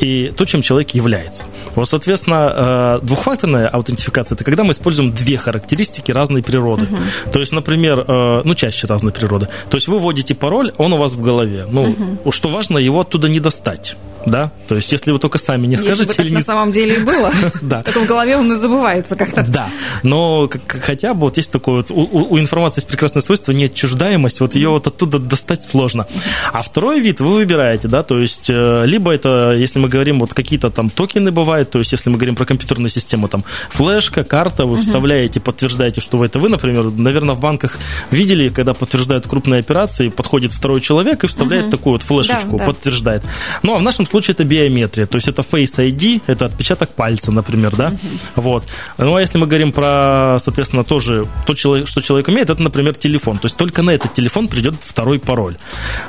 и 0.00 0.32
то, 0.36 0.44
чем 0.44 0.62
человек 0.62 0.90
является. 0.90 1.44
Вот, 1.74 1.88
соответственно, 1.88 2.52
э, 2.54 3.06
двухфакторная 3.06 3.68
аутентификация– 3.68 4.34
это 4.36 4.44
когда 4.44 4.64
мы 4.64 4.72
используем 4.72 5.12
две 5.12 5.36
характеристики 5.36 6.12
разной 6.12 6.42
природы. 6.42 6.84
Угу. 6.84 7.32
То 7.32 7.40
есть, 7.40 7.52
например, 7.52 8.04
э, 8.06 8.42
ну, 8.44 8.54
чаще 8.54 8.86
разной 8.86 9.12
природы. 9.12 9.48
То 9.70 9.76
есть 9.76 9.88
вы 9.88 9.98
вводите 9.98 10.34
пароль, 10.34 10.72
он 10.78 10.92
у 10.92 10.96
вас 10.96 11.14
в 11.14 11.22
голове. 11.22 11.66
Ну, 11.70 11.94
угу. 12.02 12.32
что 12.32 12.48
важно, 12.48 12.78
его 12.78 13.00
оттуда 13.00 13.28
не 13.28 13.40
достать 13.40 13.96
да? 14.26 14.50
То 14.68 14.76
есть, 14.76 14.92
если 14.92 15.12
вы 15.12 15.18
только 15.18 15.38
сами 15.38 15.66
не 15.66 15.76
скажете... 15.76 16.02
Если 16.02 16.08
бы 16.08 16.14
так 16.14 16.26
или 16.26 16.34
на 16.34 16.40
самом 16.40 16.70
деле 16.70 16.96
и 16.96 17.00
было, 17.04 17.30
да. 17.60 17.82
так 17.82 17.96
в 17.96 18.06
голове 18.06 18.36
он 18.36 18.52
и 18.52 18.56
забывается 18.56 19.16
как 19.16 19.34
раз. 19.34 19.48
Да, 19.48 19.68
но 20.02 20.48
хотя 20.66 21.14
бы 21.14 21.20
вот 21.20 21.36
есть 21.36 21.50
такое 21.50 21.76
вот... 21.76 21.90
У, 21.90 22.38
информации 22.38 22.80
есть 22.80 22.88
прекрасное 22.88 23.22
свойство, 23.22 23.52
неотчуждаемость, 23.52 24.40
вот 24.40 24.54
ее 24.54 24.70
вот 24.70 24.86
оттуда 24.86 25.18
достать 25.18 25.64
сложно. 25.64 26.06
А 26.52 26.62
второй 26.62 27.00
вид 27.00 27.20
вы 27.20 27.34
выбираете, 27.34 27.88
да, 27.88 28.02
то 28.02 28.18
есть, 28.18 28.48
э, 28.48 28.84
либо 28.86 29.12
это, 29.12 29.52
если 29.52 29.78
мы 29.78 29.88
говорим, 29.88 30.20
вот 30.20 30.34
какие-то 30.34 30.70
там 30.70 30.90
токены 30.90 31.30
бывают, 31.30 31.70
то 31.70 31.78
есть, 31.78 31.92
если 31.92 32.10
мы 32.10 32.16
говорим 32.16 32.34
про 32.34 32.44
компьютерную 32.44 32.90
систему, 32.90 33.28
там, 33.28 33.44
флешка, 33.70 34.24
карта, 34.24 34.64
вы 34.64 34.80
вставляете, 34.80 35.40
подтверждаете, 35.40 36.00
что 36.00 36.24
это 36.24 36.38
вы, 36.38 36.48
например, 36.48 36.90
наверное, 36.90 37.34
в 37.34 37.40
банках 37.40 37.78
видели, 38.10 38.48
когда 38.48 38.74
подтверждают 38.74 39.26
крупные 39.26 39.60
операции, 39.60 40.08
подходит 40.08 40.52
второй 40.52 40.80
человек 40.80 41.24
и 41.24 41.26
вставляет 41.26 41.70
такую 41.70 41.94
вот 41.94 42.02
флешечку, 42.02 42.58
подтверждает. 42.58 43.22
Ну, 43.62 43.74
а 43.74 43.78
в 43.78 43.82
нашем 43.82 44.06
случае 44.12 44.34
это 44.34 44.44
биометрия, 44.44 45.06
то 45.06 45.16
есть 45.16 45.28
это 45.28 45.42
Face 45.42 45.76
ID, 45.78 46.22
это 46.26 46.46
отпечаток 46.46 46.90
пальца, 46.90 47.32
например, 47.32 47.74
да, 47.76 47.90
uh-huh. 47.90 47.96
вот. 48.36 48.64
Ну, 48.98 49.14
а 49.16 49.20
если 49.20 49.38
мы 49.38 49.46
говорим 49.46 49.72
про, 49.72 50.38
соответственно, 50.38 50.84
тоже 50.84 51.26
то, 51.46 51.54
что 51.54 52.00
человек 52.00 52.28
умеет, 52.28 52.50
это, 52.50 52.62
например, 52.62 52.94
телефон, 52.94 53.38
то 53.38 53.46
есть 53.46 53.56
только 53.56 53.82
на 53.82 53.90
этот 53.90 54.14
телефон 54.14 54.48
придет 54.48 54.74
второй 54.84 55.18
пароль. 55.18 55.56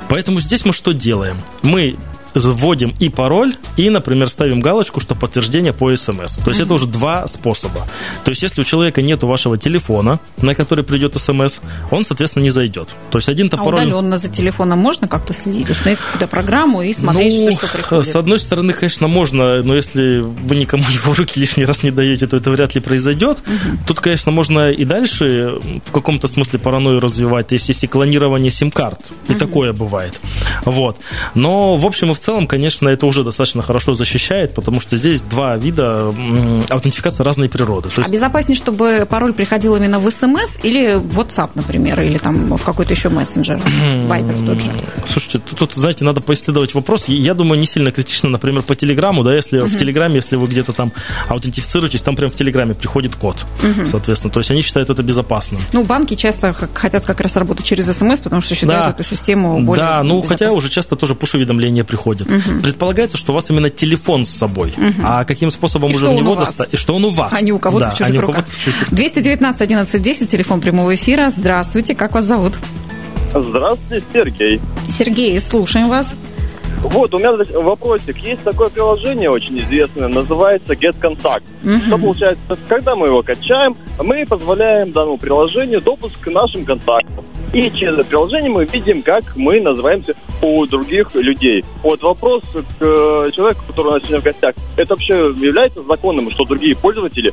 Поэтому 0.09 0.39
здесь 0.39 0.65
мы 0.65 0.73
что 0.73 0.93
делаем? 0.93 1.37
Мы 1.61 1.97
вводим 2.33 2.93
и 2.99 3.09
пароль, 3.09 3.55
и, 3.77 3.89
например, 3.89 4.29
ставим 4.29 4.61
галочку, 4.61 4.99
что 4.99 5.15
подтверждение 5.15 5.73
по 5.73 5.95
смс. 5.95 6.37
То 6.37 6.49
есть 6.49 6.61
mm-hmm. 6.61 6.65
это 6.65 6.73
уже 6.73 6.87
два 6.87 7.27
способа. 7.27 7.87
То 8.23 8.31
есть 8.31 8.41
если 8.41 8.61
у 8.61 8.63
человека 8.63 9.01
нет 9.01 9.23
вашего 9.23 9.57
телефона, 9.57 10.19
на 10.37 10.55
который 10.55 10.83
придет 10.83 11.19
смс, 11.19 11.59
он, 11.91 12.03
соответственно, 12.03 12.43
не 12.43 12.49
зайдет. 12.49 12.89
То 13.11 13.17
есть 13.17 13.29
один-то 13.29 13.57
а 13.57 13.63
пароль... 13.63 13.81
удаленно 13.81 14.17
за 14.17 14.29
телефоном 14.29 14.79
можно 14.79 15.07
как-то 15.07 15.33
следить, 15.33 15.69
установить 15.69 15.99
какую-то 15.99 16.27
программу 16.27 16.81
и 16.81 16.93
смотреть, 16.93 17.33
ну, 17.33 17.51
что 17.51 17.67
приходит? 17.67 18.11
С 18.11 18.15
одной 18.15 18.39
стороны, 18.39 18.73
конечно, 18.73 19.07
можно, 19.07 19.61
но 19.61 19.75
если 19.75 20.19
вы 20.19 20.55
никому 20.55 20.83
его 20.89 21.13
в 21.13 21.19
руки 21.19 21.39
лишний 21.39 21.65
раз 21.65 21.83
не 21.83 21.91
даете, 21.91 22.27
то 22.27 22.37
это 22.37 22.49
вряд 22.49 22.75
ли 22.75 22.81
произойдет. 22.81 23.39
Mm-hmm. 23.39 23.77
Тут, 23.87 23.99
конечно, 23.99 24.31
можно 24.31 24.71
и 24.71 24.85
дальше 24.85 25.59
в 25.85 25.91
каком-то 25.91 26.27
смысле 26.27 26.59
паранойю 26.59 26.99
развивать. 26.99 27.47
То 27.47 27.55
есть 27.55 27.67
есть 27.69 27.83
и 27.83 27.87
клонирование 27.87 28.51
сим-карт. 28.51 28.99
И 29.27 29.31
mm-hmm. 29.31 29.37
такое 29.37 29.73
бывает. 29.73 30.19
Вот. 30.65 30.97
Но, 31.35 31.75
в 31.75 31.85
общем 31.85 32.11
и 32.11 32.13
в 32.13 32.19
целом, 32.23 32.47
конечно, 32.47 32.89
это 32.89 33.05
уже 33.05 33.23
достаточно 33.23 33.61
хорошо 33.61 33.95
защищает, 33.95 34.55
потому 34.55 34.79
что 34.79 34.97
здесь 34.97 35.21
два 35.21 35.57
вида 35.57 36.13
аутентификации 36.69 37.23
разной 37.23 37.49
природы. 37.49 37.89
То 37.89 38.01
есть... 38.01 38.09
А 38.09 38.11
безопаснее, 38.11 38.55
чтобы 38.55 39.05
пароль 39.09 39.33
приходил 39.33 39.75
именно 39.75 39.99
в 39.99 40.09
СМС 40.09 40.57
или 40.63 40.95
в 40.95 41.19
WhatsApp, 41.19 41.51
например, 41.55 42.01
или 42.01 42.17
там 42.17 42.55
в 42.55 42.63
какой-то 42.63 42.93
еще 42.93 43.09
мессенджер, 43.09 43.57
Viber 43.57 44.45
тот 44.45 44.61
же? 44.61 44.73
Слушайте, 45.09 45.39
тут, 45.39 45.59
тут, 45.59 45.73
знаете, 45.73 46.05
надо 46.05 46.21
поисследовать 46.21 46.73
вопрос. 46.73 47.05
Я 47.07 47.33
думаю, 47.33 47.59
не 47.59 47.67
сильно 47.67 47.91
критично, 47.91 48.29
например, 48.29 48.63
по 48.63 48.75
Телеграму, 48.75 49.23
да, 49.23 49.35
если 49.35 49.61
uh-huh. 49.61 49.67
в 49.67 49.77
Телеграме, 49.77 50.15
если 50.15 50.37
вы 50.37 50.47
где-то 50.47 50.71
там 50.71 50.93
аутентифицируетесь, 51.27 52.01
там 52.01 52.15
прям 52.15 52.31
в 52.31 52.35
Телеграме 52.35 52.73
приходит 52.73 53.15
код, 53.15 53.35
uh-huh. 53.61 53.87
соответственно. 53.87 54.31
То 54.31 54.39
есть 54.39 54.51
они 54.51 54.61
считают 54.61 54.89
это 54.89 55.03
безопасным. 55.03 55.61
Ну, 55.73 55.83
банки 55.83 56.15
часто 56.15 56.55
хотят 56.73 57.05
как 57.05 57.19
раз 57.19 57.35
работать 57.35 57.65
через 57.65 57.85
СМС, 57.95 58.21
потому 58.21 58.41
что 58.41 58.55
считают 58.55 58.85
да. 58.85 58.91
эту 58.91 59.03
систему 59.03 59.61
более 59.61 59.83
Да, 59.83 60.03
ну, 60.03 60.21
хотя 60.21 60.51
уже 60.51 60.69
часто 60.69 60.95
тоже 60.95 61.15
пуш-уведомления 61.15 61.83
приходят 61.83 62.12
приходит. 62.15 62.47
Угу. 62.47 62.61
Предполагается, 62.63 63.17
что 63.17 63.31
у 63.31 63.35
вас 63.35 63.49
именно 63.49 63.69
телефон 63.69 64.25
с 64.25 64.29
собой. 64.29 64.73
Угу. 64.77 65.01
А 65.03 65.25
каким 65.25 65.51
способом 65.51 65.91
и 65.91 65.95
уже 65.95 66.07
у 66.07 66.13
него 66.13 66.35
достать? 66.35 66.69
И 66.71 66.77
что 66.77 66.95
он 66.95 67.05
у 67.05 67.09
вас. 67.09 67.33
А 67.33 67.41
не 67.41 67.51
у 67.51 67.59
кого-то 67.59 67.85
да, 67.85 67.91
в 67.91 67.97
чужих 67.97 68.17
а 68.17 68.21
руках. 68.21 68.45
В 68.47 68.63
чужих... 68.63 68.89
219 68.91 69.61
11 69.61 70.01
10, 70.01 70.29
телефон 70.29 70.61
прямого 70.61 70.93
эфира. 70.95 71.29
Здравствуйте, 71.29 71.95
как 71.95 72.13
вас 72.13 72.25
зовут? 72.25 72.53
Здравствуйте, 73.33 74.05
Сергей. 74.13 74.61
Сергей, 74.89 75.39
слушаем 75.39 75.89
вас. 75.89 76.13
Вот, 76.83 77.13
у 77.13 77.17
меня 77.17 77.31
вопросик. 77.61 78.17
Есть 78.17 78.43
такое 78.43 78.69
приложение 78.69 79.29
очень 79.29 79.57
известное, 79.59 80.09
называется 80.09 80.73
Get 80.73 80.99
Contact. 80.99 81.43
Uh-huh. 81.63 81.87
Что 81.87 81.97
получается, 81.97 82.57
когда 82.67 82.93
мы 82.95 83.07
его 83.07 83.21
качаем, 83.21 83.77
мы 84.01 84.25
позволяем 84.25 84.91
данному 84.91 85.17
приложению 85.17 85.81
допуск 85.81 86.19
к 86.19 86.27
нашим 86.27 86.65
контактам. 86.65 87.23
И 87.53 87.69
через 87.71 87.93
это 87.93 88.03
приложение 88.03 88.49
мы 88.49 88.65
видим, 88.65 89.03
как 89.03 89.35
мы 89.35 89.61
называемся 89.61 90.15
у 90.41 90.65
других 90.65 91.13
людей. 91.13 91.63
Вот 91.83 92.01
вопрос 92.01 92.41
к 92.51 92.83
э, 92.83 93.31
человеку, 93.31 93.63
который 93.67 93.87
у 93.87 93.91
нас 93.91 94.01
сегодня 94.01 94.21
в 94.21 94.23
гостях. 94.23 94.55
Это 94.75 94.95
вообще 94.95 95.13
является 95.13 95.83
законным, 95.83 96.31
что 96.31 96.45
другие 96.45 96.75
пользователи 96.75 97.31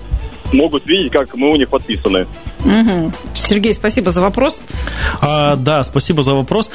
могут 0.53 0.87
видеть, 0.87 1.13
как 1.13 1.35
мы 1.35 1.51
у 1.51 1.57
них 1.57 1.69
подписаны? 1.69 2.27
Угу. 2.65 3.13
Сергей, 3.35 3.73
спасибо 3.73 4.11
за 4.11 4.21
вопрос. 4.21 4.61
А, 5.21 5.57
да, 5.57 5.83
спасибо 5.83 6.23
за 6.23 6.35
вопрос. 6.35 6.71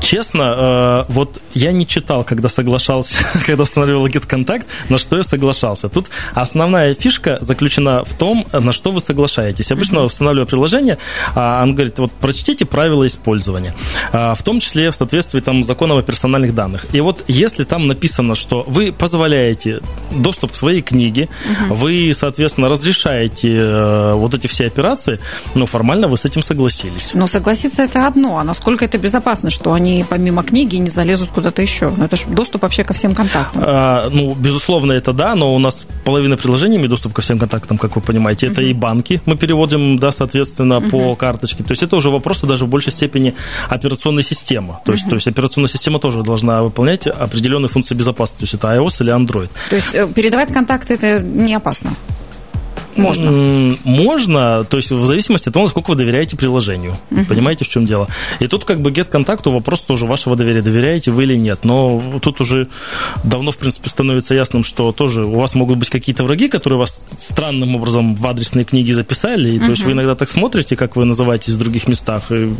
Честно, 0.00 1.04
э, 1.08 1.12
вот 1.12 1.40
я 1.54 1.72
не 1.72 1.86
читал, 1.86 2.24
когда 2.24 2.48
соглашался, 2.48 3.24
когда 3.46 3.62
устанавливал 3.62 4.06
GetContact, 4.08 4.64
на 4.88 4.98
что 4.98 5.16
я 5.16 5.22
соглашался. 5.22 5.88
Тут 5.88 6.10
основная 6.34 6.94
фишка 6.94 7.38
заключена 7.40 8.04
в 8.04 8.14
том, 8.14 8.46
на 8.52 8.72
что 8.72 8.90
вы 8.90 9.00
соглашаетесь. 9.00 9.70
Обычно 9.70 9.98
uh-huh. 9.98 10.06
устанавливая 10.06 10.46
приложение, 10.46 10.98
а, 11.34 11.62
он 11.62 11.74
говорит, 11.74 11.98
вот 11.98 12.10
прочтите 12.12 12.64
правила 12.72 13.06
использования, 13.06 13.74
а, 14.12 14.34
в 14.34 14.42
том 14.42 14.58
числе 14.58 14.90
в 14.90 14.96
соответствии 14.96 15.40
там, 15.40 15.62
с 15.62 15.66
законом 15.66 15.98
о 15.98 16.02
персональных 16.02 16.54
данных. 16.54 16.86
И 16.92 17.00
вот 17.02 17.22
если 17.28 17.64
там 17.64 17.86
написано, 17.86 18.34
что 18.34 18.64
вы 18.66 18.92
позволяете 18.92 19.80
доступ 20.10 20.52
к 20.52 20.56
своей 20.56 20.80
книге, 20.80 21.28
uh-huh. 21.28 21.74
вы, 21.74 22.12
соответственно, 22.14 22.70
разрешаете 22.70 23.50
э, 23.54 24.12
вот 24.14 24.32
эти 24.34 24.46
все 24.46 24.66
операции, 24.66 25.18
ну, 25.54 25.66
формально 25.66 26.08
вы 26.08 26.16
с 26.16 26.24
этим 26.24 26.42
согласились. 26.42 27.10
Но 27.12 27.26
согласиться 27.26 27.82
это 27.82 28.06
одно, 28.06 28.38
а 28.38 28.44
насколько 28.44 28.86
это 28.86 28.96
безопасно, 28.96 29.50
что 29.50 29.74
они 29.74 30.04
помимо 30.08 30.42
книги 30.42 30.76
не 30.76 30.88
залезут 30.88 31.30
куда-то 31.30 31.60
еще? 31.60 31.92
Ну, 31.94 32.04
это 32.04 32.16
же 32.16 32.26
доступ 32.28 32.62
вообще 32.62 32.84
ко 32.84 32.94
всем 32.94 33.14
контактам. 33.14 33.62
А, 33.66 34.08
ну, 34.10 34.34
безусловно, 34.34 34.92
это 34.92 35.12
да, 35.12 35.34
но 35.34 35.54
у 35.54 35.58
нас 35.58 35.84
половина 36.04 36.38
приложений 36.38 36.76
имеет 36.76 36.90
доступ 36.90 37.12
ко 37.12 37.20
всем 37.20 37.38
контактам, 37.38 37.76
как 37.76 37.96
вы 37.96 38.00
понимаете. 38.02 38.46
Это 38.46 38.62
uh-huh. 38.62 38.70
и 38.70 38.72
банки 38.72 39.20
мы 39.26 39.36
переводим, 39.36 39.98
да, 39.98 40.10
соответственно, 40.10 40.74
uh-huh. 40.74 40.90
по 40.90 41.14
карточке. 41.16 41.62
То 41.64 41.72
есть 41.72 41.82
это 41.82 41.96
уже 41.96 42.08
вопрос 42.08 42.40
даже 42.40 42.61
в 42.64 42.68
большей 42.68 42.92
степени 42.92 43.34
операционной 43.68 44.22
системы. 44.22 44.76
То 44.84 44.92
есть, 44.92 45.06
uh-huh. 45.06 45.10
то 45.10 45.14
есть 45.16 45.26
операционная 45.26 45.68
система 45.68 45.98
тоже 45.98 46.22
должна 46.22 46.62
выполнять 46.62 47.06
определенные 47.06 47.68
функции 47.68 47.94
безопасности. 47.94 48.40
То 48.40 48.44
есть 48.44 48.54
это 48.54 48.68
iOS 48.68 49.02
или 49.02 49.12
Android. 49.12 49.50
То 49.70 49.76
есть 49.76 49.94
э, 49.94 50.08
передавать 50.12 50.52
контакты 50.52 50.94
это 50.94 51.20
не 51.20 51.54
опасно? 51.54 51.94
Можно. 52.96 53.76
Можно, 53.84 54.64
то 54.64 54.76
есть 54.76 54.90
в 54.90 55.04
зависимости 55.06 55.48
от 55.48 55.54
того, 55.54 55.66
насколько 55.66 55.90
вы 55.90 55.96
доверяете 55.96 56.36
приложению. 56.36 56.96
Uh-huh. 57.10 57.26
Понимаете, 57.26 57.64
в 57.64 57.68
чем 57.68 57.86
дело? 57.86 58.08
И 58.38 58.46
тут 58.46 58.64
как 58.64 58.80
бы 58.80 58.90
get 58.90 59.06
контакту 59.06 59.50
вопрос 59.50 59.80
тоже 59.80 60.06
вашего 60.06 60.36
доверия, 60.36 60.62
доверяете 60.62 61.10
вы 61.10 61.24
или 61.24 61.36
нет. 61.36 61.60
Но 61.64 62.02
тут 62.20 62.40
уже 62.40 62.68
давно, 63.24 63.50
в 63.50 63.56
принципе, 63.56 63.88
становится 63.88 64.34
ясным, 64.34 64.64
что 64.64 64.92
тоже 64.92 65.24
у 65.24 65.38
вас 65.38 65.54
могут 65.54 65.78
быть 65.78 65.90
какие-то 65.90 66.24
враги, 66.24 66.48
которые 66.48 66.78
вас 66.78 67.04
странным 67.18 67.74
образом 67.76 68.14
в 68.14 68.26
адресные 68.26 68.64
книги 68.64 68.92
записали. 68.92 69.50
И, 69.50 69.58
uh-huh. 69.58 69.66
То 69.66 69.70
есть 69.70 69.84
вы 69.84 69.92
иногда 69.92 70.14
так 70.14 70.30
смотрите, 70.30 70.76
как 70.76 70.96
вы 70.96 71.04
называетесь 71.04 71.54
в 71.54 71.58
других 71.58 71.88
местах, 71.88 72.30
и 72.30 72.54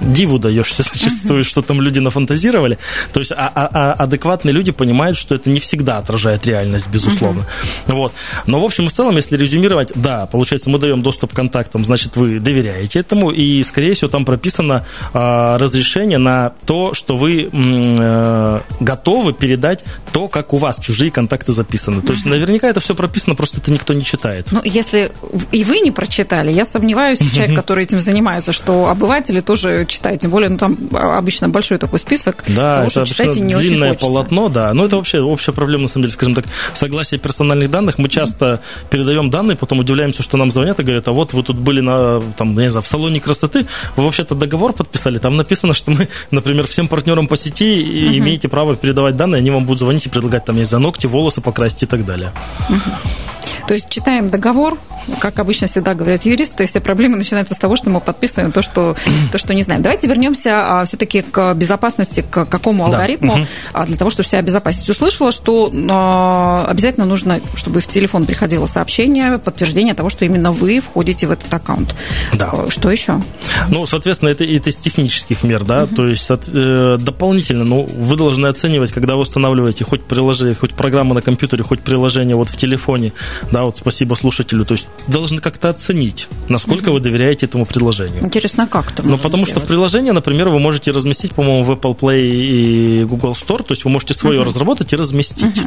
диву 0.00 0.38
даешься 0.38 0.82
зачастую, 0.92 1.42
uh-huh. 1.42 1.48
что 1.48 1.62
там 1.62 1.80
люди 1.80 2.00
нафантазировали. 2.00 2.78
То 3.12 3.20
есть 3.20 3.32
а, 3.32 3.50
а, 3.54 3.68
а 3.72 3.92
адекватные 3.92 4.52
люди 4.52 4.72
понимают, 4.72 5.16
что 5.16 5.34
это 5.34 5.48
не 5.48 5.60
всегда 5.60 5.98
отражает 5.98 6.46
реальность, 6.46 6.88
безусловно. 6.88 7.46
Uh-huh. 7.86 7.94
Вот. 7.94 8.12
Но, 8.46 8.60
в 8.60 8.64
общем 8.64 8.86
и 8.86 8.88
целом, 8.90 9.16
если 9.16 9.36
резюмировать 9.36 9.53
резюмировать, 9.54 9.92
да, 9.94 10.26
получается, 10.26 10.70
мы 10.70 10.78
даем 10.78 11.02
доступ 11.02 11.32
к 11.32 11.36
контактам, 11.36 11.84
значит, 11.84 12.16
вы 12.16 12.40
доверяете 12.40 12.98
этому, 12.98 13.30
и, 13.30 13.62
скорее 13.62 13.94
всего, 13.94 14.10
там 14.10 14.24
прописано 14.24 14.84
э, 15.12 15.56
разрешение 15.58 16.18
на 16.18 16.52
то, 16.66 16.94
что 16.94 17.16
вы 17.16 17.48
э, 17.52 18.60
готовы 18.80 19.32
передать 19.32 19.84
то, 20.12 20.28
как 20.28 20.52
у 20.52 20.56
вас 20.56 20.78
чужие 20.78 21.10
контакты 21.10 21.52
записаны. 21.52 22.02
То 22.02 22.12
есть, 22.12 22.26
наверняка 22.26 22.68
это 22.68 22.80
все 22.80 22.94
прописано, 22.94 23.34
просто 23.34 23.58
это 23.58 23.70
никто 23.70 23.92
не 23.92 24.04
читает. 24.04 24.48
Ну, 24.50 24.60
если 24.64 25.12
и 25.52 25.64
вы 25.64 25.80
не 25.80 25.90
прочитали, 25.90 26.50
я 26.50 26.64
сомневаюсь, 26.64 27.18
человек, 27.18 27.54
который 27.54 27.84
этим 27.84 28.00
занимается, 28.00 28.52
что 28.52 28.88
обыватели 28.88 29.40
тоже 29.40 29.86
читают, 29.86 30.22
тем 30.22 30.30
более, 30.30 30.50
ну, 30.50 30.58
там 30.58 30.76
обычно 30.92 31.48
большой 31.48 31.78
такой 31.78 31.98
список 31.98 32.44
да, 32.48 32.78
того, 32.78 32.90
что 32.90 33.06
читать 33.06 33.36
не 33.36 33.54
длинное 33.54 33.92
очень 33.92 34.00
полотно, 34.00 34.48
да. 34.48 34.72
Но 34.74 34.86
это 34.86 34.96
вообще 34.96 35.20
общая 35.20 35.52
проблема, 35.52 35.84
на 35.84 35.88
самом 35.88 36.04
деле, 36.04 36.12
скажем 36.12 36.34
так, 36.34 36.44
согласие 36.74 37.20
персональных 37.20 37.70
данных. 37.70 37.98
Мы 37.98 38.08
часто 38.08 38.60
передаем 38.90 39.30
данные 39.30 39.43
данные, 39.44 39.56
потом 39.56 39.78
удивляемся, 39.78 40.22
что 40.22 40.36
нам 40.36 40.50
звонят 40.50 40.80
и 40.80 40.82
говорят, 40.82 41.06
а 41.08 41.12
вот 41.12 41.34
вы 41.34 41.42
тут 41.42 41.56
были 41.56 41.80
на, 41.80 42.20
там, 42.38 42.56
не 42.58 42.70
знаю, 42.70 42.82
в 42.82 42.88
салоне 42.88 43.20
красоты, 43.20 43.66
вы 43.96 44.04
вообще-то 44.04 44.34
договор 44.34 44.72
подписали, 44.72 45.18
там 45.18 45.36
написано, 45.36 45.74
что 45.74 45.90
мы, 45.90 46.08
например, 46.30 46.66
всем 46.66 46.88
партнерам 46.88 47.26
по 47.26 47.36
сети 47.36 47.64
uh-huh. 47.64 48.18
имеете 48.18 48.48
право 48.48 48.74
передавать 48.74 49.16
данные, 49.16 49.40
они 49.40 49.50
вам 49.50 49.66
будут 49.66 49.80
звонить 49.80 50.06
и 50.06 50.08
предлагать 50.08 50.46
там, 50.46 50.56
не 50.56 50.64
знаю, 50.64 50.82
ногти, 50.82 51.06
волосы 51.06 51.40
покрасить 51.40 51.82
и 51.82 51.86
так 51.86 52.06
далее. 52.06 52.32
Uh-huh. 52.70 53.66
То 53.68 53.74
есть 53.74 53.88
читаем 53.88 54.30
договор, 54.30 54.78
как 55.18 55.38
обычно 55.38 55.66
всегда 55.66 55.94
говорят 55.94 56.24
юристы, 56.24 56.66
все 56.66 56.80
проблемы 56.80 57.16
начинаются 57.16 57.54
с 57.54 57.58
того, 57.58 57.76
что 57.76 57.90
мы 57.90 58.00
подписываем 58.00 58.52
то, 58.52 58.62
что, 58.62 58.96
то, 59.32 59.38
что 59.38 59.54
не 59.54 59.62
знаем. 59.62 59.82
Давайте 59.82 60.06
вернемся 60.06 60.80
а, 60.80 60.84
все-таки 60.84 61.22
к 61.22 61.54
безопасности, 61.54 62.24
к 62.28 62.44
какому 62.46 62.84
алгоритму, 62.84 63.46
да. 63.72 63.80
угу. 63.80 63.86
для 63.86 63.96
того, 63.96 64.10
чтобы 64.10 64.28
себя 64.28 64.38
обезопасить. 64.40 64.88
Услышала, 64.88 65.32
что 65.32 65.72
а, 65.90 66.66
обязательно 66.68 67.06
нужно, 67.06 67.40
чтобы 67.54 67.80
в 67.80 67.86
телефон 67.86 68.26
приходило 68.26 68.66
сообщение, 68.66 69.38
подтверждение 69.38 69.94
того, 69.94 70.08
что 70.08 70.24
именно 70.24 70.52
вы 70.52 70.80
входите 70.80 71.26
в 71.26 71.30
этот 71.30 71.52
аккаунт. 71.52 71.94
Да. 72.32 72.50
А, 72.52 72.70
что 72.70 72.90
еще? 72.90 73.22
Ну, 73.68 73.86
соответственно, 73.86 74.30
это, 74.30 74.44
это 74.44 74.70
из 74.70 74.76
технических 74.76 75.42
мер, 75.42 75.64
да, 75.64 75.84
угу. 75.84 75.96
то 75.96 76.08
есть 76.08 76.28
э, 76.30 76.96
дополнительно, 76.98 77.64
ну, 77.64 77.84
вы 77.84 78.16
должны 78.16 78.46
оценивать, 78.46 78.92
когда 78.92 79.14
вы 79.14 79.22
устанавливаете 79.22 79.84
хоть 79.84 80.02
приложение, 80.02 80.54
хоть 80.54 80.74
программу 80.74 81.14
на 81.14 81.22
компьютере, 81.22 81.62
хоть 81.62 81.80
приложение 81.80 82.36
вот 82.36 82.48
в 82.48 82.56
телефоне, 82.56 83.12
да, 83.50 83.64
вот 83.64 83.78
спасибо 83.78 84.14
слушателю, 84.14 84.64
то 84.64 84.74
есть 84.74 84.86
должны 85.06 85.40
как-то 85.40 85.68
оценить, 85.68 86.28
насколько 86.48 86.88
угу. 86.88 86.94
вы 86.94 87.00
доверяете 87.00 87.46
этому 87.46 87.66
предложению. 87.66 88.24
Интересно, 88.24 88.66
как 88.66 88.92
это 88.92 89.02
Ну, 89.02 89.18
потому 89.18 89.44
сделать? 89.44 89.50
что 89.50 89.60
в 89.60 89.64
приложении, 89.64 90.10
например, 90.10 90.48
вы 90.48 90.58
можете 90.58 90.90
разместить, 90.90 91.32
по-моему, 91.32 91.62
в 91.62 91.70
Apple 91.72 91.98
Play 91.98 92.22
и 92.22 93.04
Google 93.04 93.32
Store, 93.32 93.62
то 93.62 93.72
есть 93.72 93.84
вы 93.84 93.90
можете 93.90 94.14
свое 94.14 94.40
угу. 94.40 94.48
разработать 94.48 94.92
и 94.92 94.96
разместить. 94.96 95.58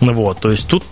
Угу. 0.00 0.12
Вот, 0.12 0.40
то 0.40 0.50
есть 0.50 0.66
тут, 0.66 0.84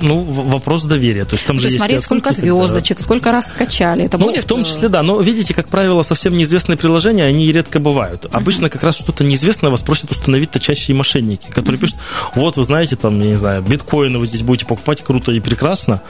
ну, 0.00 0.22
вопрос 0.22 0.84
доверия. 0.84 1.24
То 1.24 1.34
есть 1.34 1.46
там 1.46 1.56
то 1.56 1.62
же 1.62 1.68
есть 1.68 1.78
смотреть, 1.78 2.00
сколько 2.00 2.32
звездочек, 2.32 2.98
да. 2.98 3.04
сколько 3.04 3.32
раз 3.32 3.50
скачали. 3.50 4.04
Это 4.04 4.18
ну, 4.18 4.26
будет... 4.26 4.44
в 4.44 4.46
том 4.46 4.64
числе, 4.64 4.88
да. 4.88 5.02
Но 5.02 5.20
видите, 5.20 5.54
как 5.54 5.68
правило, 5.68 6.02
совсем 6.02 6.36
неизвестные 6.36 6.76
приложения, 6.76 7.24
они 7.24 7.50
редко 7.52 7.80
бывают. 7.80 8.26
Обычно 8.30 8.70
как 8.70 8.82
раз 8.82 8.96
что-то 8.96 9.24
неизвестное 9.24 9.70
вас 9.70 9.82
просят 9.82 10.10
установить-то 10.10 10.58
чаще 10.58 10.92
и 10.92 10.94
мошенники, 10.94 11.50
которые 11.50 11.78
пишут, 11.78 11.96
вот, 12.34 12.56
вы 12.56 12.64
знаете, 12.64 12.96
там, 12.96 13.20
я 13.20 13.30
не 13.30 13.36
знаю, 13.38 13.62
биткоины 13.62 14.18
вы 14.18 14.26
здесь 14.26 14.42
будете 14.42 14.66
покупать, 14.66 15.02
круто 15.02 15.32
и 15.32 15.40
прекрасно, 15.40 16.02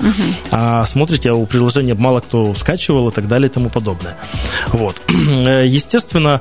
а 0.50 0.86
смотрите, 0.86 1.21
у 1.28 1.46
приложения 1.46 1.94
мало 1.94 2.20
кто 2.20 2.54
скачивал 2.54 3.08
и 3.08 3.12
так 3.12 3.28
далее 3.28 3.48
и 3.48 3.52
тому 3.52 3.70
подобное. 3.70 4.16
Вот. 4.68 5.00
Естественно, 5.08 6.40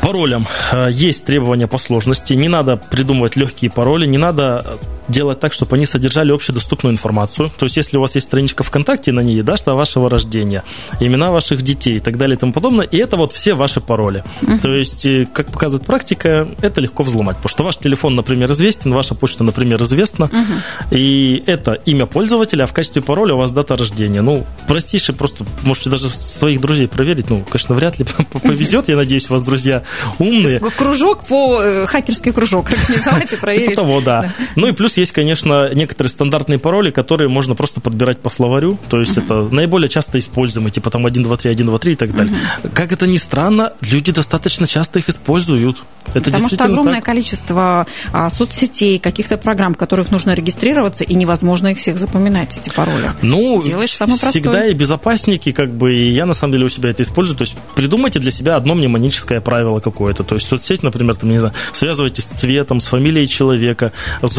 паролям 0.00 0.46
э, 0.72 0.88
есть 0.90 1.24
требования 1.24 1.66
по 1.66 1.78
сложности. 1.78 2.34
Не 2.34 2.48
надо 2.48 2.76
придумывать 2.76 3.36
легкие 3.36 3.70
пароли, 3.70 4.06
не 4.06 4.18
надо 4.18 4.64
делать 5.10 5.40
так, 5.40 5.52
чтобы 5.52 5.76
они 5.76 5.86
содержали 5.86 6.32
общедоступную 6.32 6.92
информацию. 6.92 7.50
То 7.58 7.66
есть, 7.66 7.76
если 7.76 7.96
у 7.96 8.00
вас 8.00 8.14
есть 8.14 8.26
страничка 8.26 8.62
ВКонтакте, 8.62 9.12
на 9.12 9.20
ней 9.20 9.42
дата 9.42 9.74
вашего 9.74 10.08
рождения, 10.08 10.62
имена 11.00 11.30
ваших 11.30 11.62
детей 11.62 11.96
и 11.96 12.00
так 12.00 12.16
далее 12.16 12.36
и 12.36 12.38
тому 12.38 12.52
подобное, 12.52 12.86
и 12.86 12.96
это 12.96 13.16
вот 13.16 13.32
все 13.32 13.54
ваши 13.54 13.80
пароли. 13.80 14.24
Uh-huh. 14.42 14.60
То 14.60 14.72
есть, 14.72 15.06
э, 15.06 15.26
как 15.32 15.50
показывает 15.50 15.86
практика, 15.86 16.48
это 16.62 16.80
легко 16.80 17.02
взломать, 17.02 17.36
потому 17.36 17.50
что 17.50 17.64
ваш 17.64 17.76
телефон, 17.76 18.14
например, 18.14 18.50
известен, 18.52 18.92
ваша 18.92 19.14
почта, 19.14 19.44
например, 19.44 19.82
известна, 19.82 20.24
uh-huh. 20.24 20.96
и 20.96 21.42
это 21.46 21.72
имя 21.72 22.06
пользователя, 22.06 22.64
а 22.64 22.66
в 22.66 22.72
качестве 22.72 23.02
пароля 23.02 23.34
у 23.34 23.38
вас 23.38 23.52
дата 23.52 23.76
рождения. 23.76 24.22
Ну, 24.22 24.46
простейший, 24.66 25.14
просто 25.14 25.44
можете 25.62 25.90
даже 25.90 26.10
своих 26.10 26.60
друзей 26.60 26.88
проверить, 26.88 27.30
ну, 27.30 27.44
конечно, 27.48 27.74
вряд 27.74 27.98
ли 27.98 28.06
повезет, 28.32 28.88
я 28.88 28.96
надеюсь, 28.96 29.28
у 29.30 29.32
вас 29.32 29.42
друзья 29.42 29.82
умные. 30.18 30.60
Кружок 30.60 31.24
по, 31.24 31.60
э, 31.60 31.86
хакерский 31.86 32.32
кружок 32.32 32.70
организовать 32.70 33.32
и 33.32 33.36
проверить. 33.36 33.70
Типа 33.70 33.82
того, 33.82 34.00
да. 34.00 34.32
Ну 34.56 34.66
и 34.66 34.72
плюс 34.72 34.96
есть, 35.00 35.12
конечно, 35.12 35.72
некоторые 35.74 36.10
стандартные 36.10 36.58
пароли, 36.58 36.90
которые 36.90 37.28
можно 37.28 37.54
просто 37.54 37.80
подбирать 37.80 38.18
по 38.18 38.30
словарю. 38.30 38.78
То 38.88 39.00
есть 39.00 39.16
это 39.16 39.48
наиболее 39.50 39.88
часто 39.88 40.18
используемые, 40.18 40.70
типа 40.70 40.90
там 40.90 41.06
1, 41.06 41.22
2, 41.22 41.36
3, 41.36 41.50
1, 41.50 41.66
2, 41.66 41.78
3 41.78 41.92
и 41.92 41.96
так 41.96 42.14
далее. 42.14 42.34
Как 42.74 42.92
это 42.92 43.06
ни 43.06 43.16
странно, 43.16 43.72
люди 43.82 44.12
достаточно 44.12 44.66
часто 44.66 44.98
их 44.98 45.08
используют. 45.08 45.78
Это 46.14 46.24
Потому 46.24 46.48
что 46.48 46.64
огромное 46.64 46.94
так. 46.96 47.04
количество 47.04 47.86
а, 48.12 48.30
соцсетей, 48.30 48.98
каких-то 48.98 49.36
программ, 49.36 49.74
в 49.74 49.78
которых 49.78 50.10
нужно 50.10 50.34
регистрироваться, 50.34 51.04
и 51.04 51.14
невозможно 51.14 51.68
их 51.68 51.78
всех 51.78 51.98
запоминать, 51.98 52.58
эти 52.58 52.74
пароли. 52.74 53.10
Ну, 53.22 53.62
Делаешь 53.62 53.92
самый 53.92 54.16
всегда 54.16 54.50
простой. 54.50 54.70
и 54.70 54.74
безопасники, 54.74 55.52
как 55.52 55.70
бы, 55.70 55.94
и 55.94 56.08
я 56.08 56.26
на 56.26 56.34
самом 56.34 56.52
деле 56.52 56.64
у 56.64 56.68
себя 56.68 56.90
это 56.90 57.02
использую. 57.02 57.36
То 57.36 57.42
есть 57.42 57.54
придумайте 57.74 58.18
для 58.18 58.30
себя 58.30 58.56
одно 58.56 58.74
мнемоническое 58.74 59.40
правило 59.40 59.80
какое-то. 59.80 60.24
То 60.24 60.34
есть 60.34 60.48
соцсеть, 60.48 60.82
например, 60.82 61.16
там, 61.16 61.30
не 61.30 61.38
знаю, 61.38 61.54
связывайтесь 61.72 62.24
с 62.24 62.28
цветом, 62.28 62.80
с 62.80 62.86
фамилией 62.86 63.28
человека, 63.28 63.92
с 64.22 64.38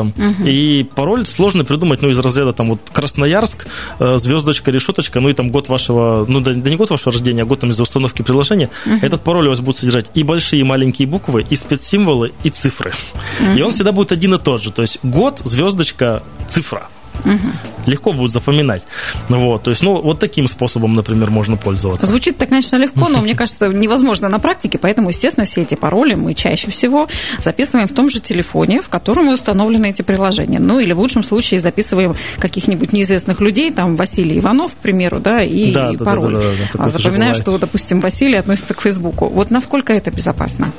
городом. 0.00 0.12
Угу. 0.16 0.48
И 0.48 0.84
пароль 0.94 1.26
сложно 1.26 1.64
придумать, 1.64 2.02
ну, 2.02 2.10
из 2.10 2.18
разряда 2.18 2.52
там 2.52 2.70
вот 2.70 2.80
Красноярск, 2.92 3.66
э, 3.98 4.18
звездочка, 4.18 4.70
решеточка, 4.70 5.20
ну 5.20 5.28
и 5.28 5.32
там 5.32 5.50
год 5.50 5.68
вашего, 5.68 6.24
ну 6.28 6.40
да, 6.40 6.52
да 6.52 6.70
не 6.70 6.76
год 6.76 6.90
вашего 6.90 7.12
рождения, 7.12 7.42
а 7.42 7.46
год 7.46 7.60
там 7.60 7.70
из-за 7.70 7.82
установки 7.82 8.22
приложения. 8.22 8.70
Угу. 8.86 8.94
Этот 9.02 9.22
пароль 9.22 9.46
у 9.46 9.50
вас 9.50 9.60
будет 9.60 9.78
содержать 9.78 10.10
и 10.14 10.22
большие, 10.22 10.60
и 10.60 10.64
маленькие 10.64 11.06
буквы, 11.08 11.46
и 11.48 11.56
спецсимволы, 11.56 12.32
и 12.44 12.50
цифры. 12.50 12.92
Mm-hmm. 13.40 13.58
И 13.58 13.62
он 13.62 13.72
всегда 13.72 13.92
будет 13.92 14.12
один 14.12 14.34
и 14.34 14.38
тот 14.38 14.62
же. 14.62 14.70
То 14.72 14.82
есть 14.82 14.98
год, 15.02 15.40
звездочка, 15.44 16.22
цифра. 16.48 16.88
Угу. 17.24 17.90
Легко 17.90 18.12
будет 18.12 18.32
запоминать. 18.32 18.82
Вот, 19.28 19.62
то 19.62 19.70
есть, 19.70 19.82
ну, 19.82 20.00
вот 20.00 20.18
таким 20.18 20.48
способом, 20.48 20.94
например, 20.94 21.30
можно 21.30 21.56
пользоваться. 21.56 22.06
Звучит 22.06 22.36
так, 22.36 22.48
конечно, 22.48 22.76
легко, 22.76 23.08
но 23.08 23.20
мне 23.22 23.34
кажется, 23.34 23.68
невозможно 23.68 24.28
на 24.28 24.38
практике, 24.38 24.78
поэтому, 24.78 25.08
естественно, 25.08 25.44
все 25.46 25.62
эти 25.62 25.74
пароли 25.74 26.14
мы 26.14 26.34
чаще 26.34 26.70
всего 26.70 27.08
записываем 27.38 27.88
в 27.88 27.92
том 27.92 28.10
же 28.10 28.20
телефоне, 28.20 28.82
в 28.82 28.88
котором 28.88 29.30
и 29.30 29.34
установлены 29.34 29.90
эти 29.90 30.02
приложения. 30.02 30.58
Ну, 30.58 30.78
или 30.78 30.92
в 30.92 31.00
лучшем 31.00 31.22
случае 31.24 31.60
записываем 31.60 32.16
каких-нибудь 32.38 32.92
неизвестных 32.92 33.40
людей, 33.40 33.70
там, 33.70 33.96
Василий 33.96 34.38
Иванов, 34.38 34.72
к 34.72 34.76
примеру, 34.76 35.20
да, 35.20 35.42
и, 35.42 35.72
да, 35.72 35.90
и 35.90 35.96
да, 35.96 36.04
пароль. 36.04 36.34
Да, 36.34 36.40
да, 36.40 36.48
да, 36.48 36.78
да, 36.78 36.84
а 36.84 36.88
запоминаю, 36.88 37.34
что, 37.34 37.58
допустим, 37.58 38.00
Василий 38.00 38.36
относится 38.36 38.74
к 38.74 38.82
Фейсбуку. 38.82 39.28
Вот 39.28 39.50
насколько 39.50 39.92
это 39.92 40.10
безопасно? 40.10 40.72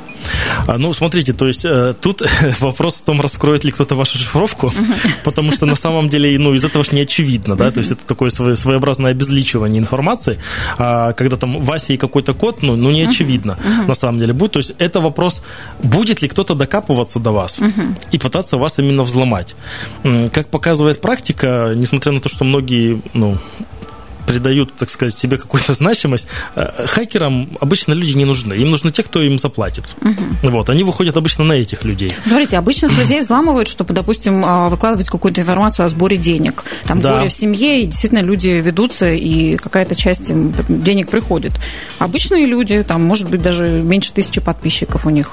А, 0.67 0.77
ну, 0.77 0.93
смотрите, 0.93 1.33
то 1.33 1.47
есть 1.47 1.65
э, 1.65 1.93
тут 1.99 2.21
вопрос 2.59 2.95
в 2.95 3.03
том, 3.03 3.21
раскроет 3.21 3.63
ли 3.63 3.71
кто-то 3.71 3.95
вашу 3.95 4.17
шифровку, 4.17 4.73
потому 5.23 5.51
что 5.51 5.65
на 5.65 5.75
самом 5.75 6.09
деле, 6.09 6.37
ну, 6.39 6.53
из 6.53 6.63
этого 6.63 6.83
же 6.83 6.91
не 6.93 7.01
очевидно, 7.01 7.55
да, 7.55 7.71
то 7.71 7.79
есть 7.79 7.91
это 7.91 8.01
такое 8.05 8.29
своеобразное 8.29 9.11
обезличивание 9.11 9.79
информации, 9.79 10.39
а 10.77 11.13
когда 11.13 11.37
там 11.37 11.63
Вася 11.63 11.93
и 11.93 11.97
какой-то 11.97 12.33
код, 12.33 12.61
ну, 12.61 12.75
ну 12.75 12.91
не 12.91 13.03
очевидно 13.03 13.57
на 13.87 13.93
самом 13.93 14.19
деле 14.19 14.33
будет. 14.33 14.51
То 14.53 14.59
есть 14.59 14.73
это 14.77 14.99
вопрос, 14.99 15.41
будет 15.83 16.21
ли 16.21 16.27
кто-то 16.27 16.55
докапываться 16.55 17.19
до 17.19 17.31
вас 17.31 17.59
и 18.11 18.17
пытаться 18.17 18.57
вас 18.57 18.79
именно 18.79 19.03
взломать. 19.03 19.55
Как 20.33 20.47
показывает 20.47 21.01
практика, 21.01 21.73
несмотря 21.75 22.11
на 22.11 22.21
то, 22.21 22.29
что 22.29 22.43
многие, 22.43 23.01
ну, 23.13 23.37
придают, 24.31 24.73
так 24.77 24.89
сказать, 24.89 25.13
себе 25.13 25.37
какую-то 25.37 25.73
значимость, 25.73 26.27
э, 26.55 26.87
хакерам 26.87 27.49
обычно 27.59 27.91
люди 27.93 28.13
не 28.13 28.23
нужны. 28.23 28.53
Им 28.53 28.69
нужны 28.69 28.91
те, 28.91 29.03
кто 29.03 29.21
им 29.21 29.37
заплатит. 29.37 29.93
Угу. 30.01 30.49
Вот, 30.51 30.69
они 30.69 30.83
выходят 30.83 31.17
обычно 31.17 31.43
на 31.43 31.53
этих 31.53 31.83
людей. 31.83 32.13
Смотрите, 32.25 32.57
обычных 32.57 32.97
людей 32.97 33.19
взламывают, 33.19 33.67
чтобы, 33.67 33.93
допустим, 33.93 34.43
а, 34.45 34.69
выкладывать 34.69 35.09
какую-то 35.09 35.41
информацию 35.41 35.85
о 35.85 35.89
сборе 35.89 36.15
денег. 36.15 36.63
Там 36.83 37.01
да. 37.01 37.15
горе 37.15 37.27
в 37.27 37.33
семье, 37.33 37.83
и 37.83 37.85
действительно 37.85 38.21
люди 38.21 38.47
ведутся, 38.47 39.11
и 39.11 39.57
какая-то 39.57 39.95
часть 39.95 40.31
денег 40.69 41.09
приходит. 41.09 41.51
Обычные 41.99 42.45
люди, 42.45 42.83
там, 42.83 43.03
может 43.03 43.29
быть, 43.29 43.41
даже 43.41 43.69
меньше 43.81 44.13
тысячи 44.13 44.39
подписчиков 44.39 45.05
у 45.05 45.09
них. 45.09 45.31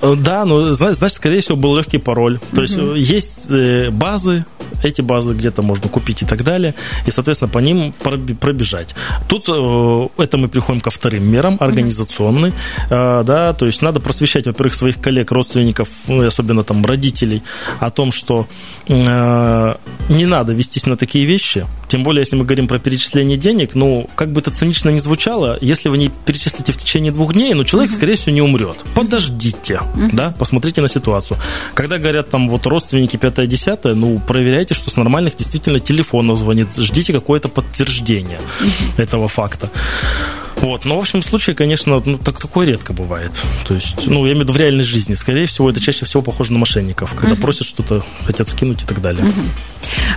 Э, 0.00 0.14
да, 0.16 0.46
но, 0.46 0.72
значит, 0.72 1.12
скорее 1.12 1.42
всего, 1.42 1.56
был 1.56 1.76
легкий 1.76 1.98
пароль. 1.98 2.38
То 2.54 2.62
угу. 2.62 2.94
есть 2.94 3.50
э, 3.50 3.56
есть 3.86 3.92
базы, 3.92 4.46
эти 4.82 5.00
базы 5.00 5.34
где-то 5.34 5.62
можно 5.62 5.88
купить 5.88 6.22
и 6.22 6.26
так 6.26 6.44
далее, 6.44 6.74
и, 7.06 7.10
соответственно, 7.10 7.50
по 7.50 7.58
ним 7.58 7.92
пробежать. 8.40 8.94
Тут 9.28 9.48
э, 9.48 10.08
это 10.22 10.36
мы 10.36 10.48
приходим 10.48 10.80
ко 10.80 10.90
вторым 10.90 11.24
мерам, 11.30 11.56
организационные, 11.60 12.52
mm-hmm. 12.90 13.24
да, 13.24 13.52
то 13.52 13.66
есть 13.66 13.82
надо 13.82 14.00
просвещать, 14.00 14.46
во-первых, 14.46 14.74
своих 14.74 15.00
коллег, 15.00 15.32
родственников, 15.32 15.88
ну, 16.06 16.26
особенно 16.26 16.64
там 16.64 16.84
родителей, 16.84 17.42
о 17.80 17.90
том, 17.90 18.12
что 18.12 18.46
э, 18.88 19.74
не 20.08 20.26
надо 20.26 20.52
вестись 20.52 20.86
на 20.86 20.96
такие 20.96 21.24
вещи, 21.24 21.66
тем 21.88 22.02
более, 22.02 22.20
если 22.20 22.36
мы 22.36 22.44
говорим 22.44 22.68
про 22.68 22.78
перечисление 22.78 23.36
денег, 23.36 23.74
ну, 23.74 24.08
как 24.14 24.32
бы 24.32 24.40
это 24.40 24.50
цинично 24.50 24.90
не 24.90 24.98
звучало, 24.98 25.58
если 25.60 25.88
вы 25.88 25.98
не 25.98 26.10
перечислите 26.24 26.72
в 26.72 26.76
течение 26.76 27.12
двух 27.12 27.32
дней, 27.32 27.54
ну, 27.54 27.64
человек, 27.64 27.90
mm-hmm. 27.90 27.96
скорее 27.96 28.16
всего, 28.16 28.32
не 28.32 28.42
умрет. 28.42 28.76
Подождите, 28.94 29.74
mm-hmm. 29.74 30.10
да, 30.12 30.34
посмотрите 30.38 30.80
на 30.80 30.88
ситуацию. 30.88 31.38
Когда 31.74 31.98
говорят 31.98 32.30
там 32.30 32.48
вот 32.48 32.66
родственники 32.66 33.16
5-10, 33.16 33.94
ну, 33.94 34.20
проверяйте, 34.26 34.74
что 34.76 34.90
с 34.90 34.96
нормальных 34.96 35.36
действительно 35.36 35.80
телефонов 35.80 36.38
звонит, 36.38 36.68
ждите 36.76 37.12
какое-то 37.12 37.48
подтверждение 37.48 38.40
этого 38.96 39.28
факта. 39.28 39.70
Вот. 40.56 40.84
Но 40.84 40.96
в 40.96 41.00
общем 41.00 41.22
случае, 41.22 41.54
конечно, 41.54 42.02
ну, 42.04 42.18
так 42.18 42.40
такое 42.40 42.66
редко 42.66 42.92
бывает. 42.92 43.42
То 43.66 43.74
есть, 43.74 44.06
ну, 44.06 44.24
я 44.24 44.32
имею 44.32 44.38
в 44.38 44.40
виду 44.44 44.52
в 44.54 44.56
реальной 44.56 44.84
жизни. 44.84 45.14
Скорее 45.14 45.46
всего, 45.46 45.70
это 45.70 45.80
чаще 45.80 46.06
всего 46.06 46.22
похоже 46.22 46.52
на 46.52 46.58
мошенников, 46.58 47.14
когда 47.14 47.34
uh-huh. 47.34 47.40
просят 47.40 47.66
что-то, 47.66 48.04
хотят 48.24 48.48
скинуть 48.48 48.82
и 48.82 48.86
так 48.86 49.02
далее. 49.02 49.24
Uh-huh. 49.24 49.48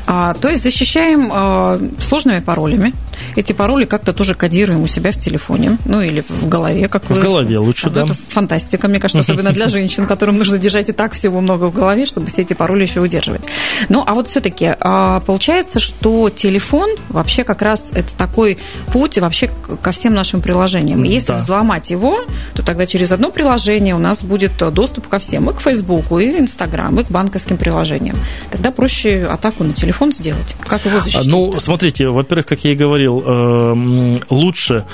А, 0.06 0.34
то 0.34 0.50
есть 0.50 0.64
защищаем 0.64 1.30
а, 1.32 1.80
сложными 2.02 2.40
паролями. 2.40 2.94
Эти 3.36 3.54
пароли 3.54 3.86
как-то 3.86 4.14
тоже 4.14 4.34
кодируем 4.34 4.82
у 4.82 4.88
себя 4.88 5.12
в 5.12 5.18
телефоне, 5.18 5.78
ну 5.86 6.02
или 6.02 6.24
в 6.28 6.48
голове, 6.48 6.88
как 6.88 7.04
в 7.06 7.10
вы. 7.10 7.22
В 7.22 7.24
голове 7.24 7.60
лучше, 7.60 7.88
а, 7.88 7.90
да. 7.90 8.04
Это 8.06 8.14
фантастика, 8.14 8.88
мне 8.88 9.00
кажется, 9.00 9.20
особенно 9.20 9.52
для 9.52 9.68
женщин, 9.70 10.08
которым 10.08 10.38
нужно 10.38 10.58
держать 10.58 10.90
и 10.90 10.94
так 10.94 11.14
всего 11.14 11.42
много 11.42 11.66
в 11.66 11.74
голове, 11.74 12.06
чтобы 12.06 12.28
все 12.28 12.42
эти 12.42 12.54
пароли 12.54 12.84
еще 12.84 13.02
удерживать. 13.02 13.44
Ну, 13.90 14.04
а 14.06 14.14
вот 14.14 14.28
все-таки 14.28 14.74
а, 14.80 15.20
получается, 15.22 15.80
что 15.80 16.30
телефон 16.30 16.90
вообще 17.10 17.44
как 17.44 17.62
раз 17.62 17.92
это 17.94 18.14
такой 18.16 18.58
путь 18.92 19.18
вообще 19.18 19.50
ко 19.82 19.92
всем 19.92 20.14
нашим 20.14 20.42
приложениям. 20.42 21.04
И 21.04 21.10
если 21.10 21.34
да. 21.34 21.38
взломать 21.38 21.92
его, 21.92 22.22
то 22.54 22.64
тогда 22.64 22.86
через 22.86 23.12
одно 23.12 23.32
приложение 23.32 23.96
у 23.96 24.00
нас 24.00 24.24
будет 24.24 24.54
доступ 24.74 25.08
ко 25.08 25.20
всем, 25.20 25.50
и 25.50 25.54
к 25.54 25.60
Фейсбуку, 25.60 26.20
и 26.20 26.40
Инстаграм, 26.40 27.00
и 27.00 27.04
к 27.04 27.12
банковским 27.12 27.58
приложениям. 27.58 28.18
Тогда 28.50 28.72
проще 28.72 29.26
атаку 29.50 29.64
на 29.64 29.74
телефон 29.74 30.12
сделать? 30.12 30.56
Как 30.66 30.86
его 30.86 31.00
защитить? 31.00 31.28
Ну, 31.28 31.60
смотрите, 31.60 32.08
во-первых, 32.08 32.46
как 32.46 32.64
я 32.64 32.72
и 32.72 32.76
говорил, 32.76 33.24
э, 33.26 34.20
лучше 34.30 34.86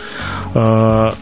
э, 0.53 1.13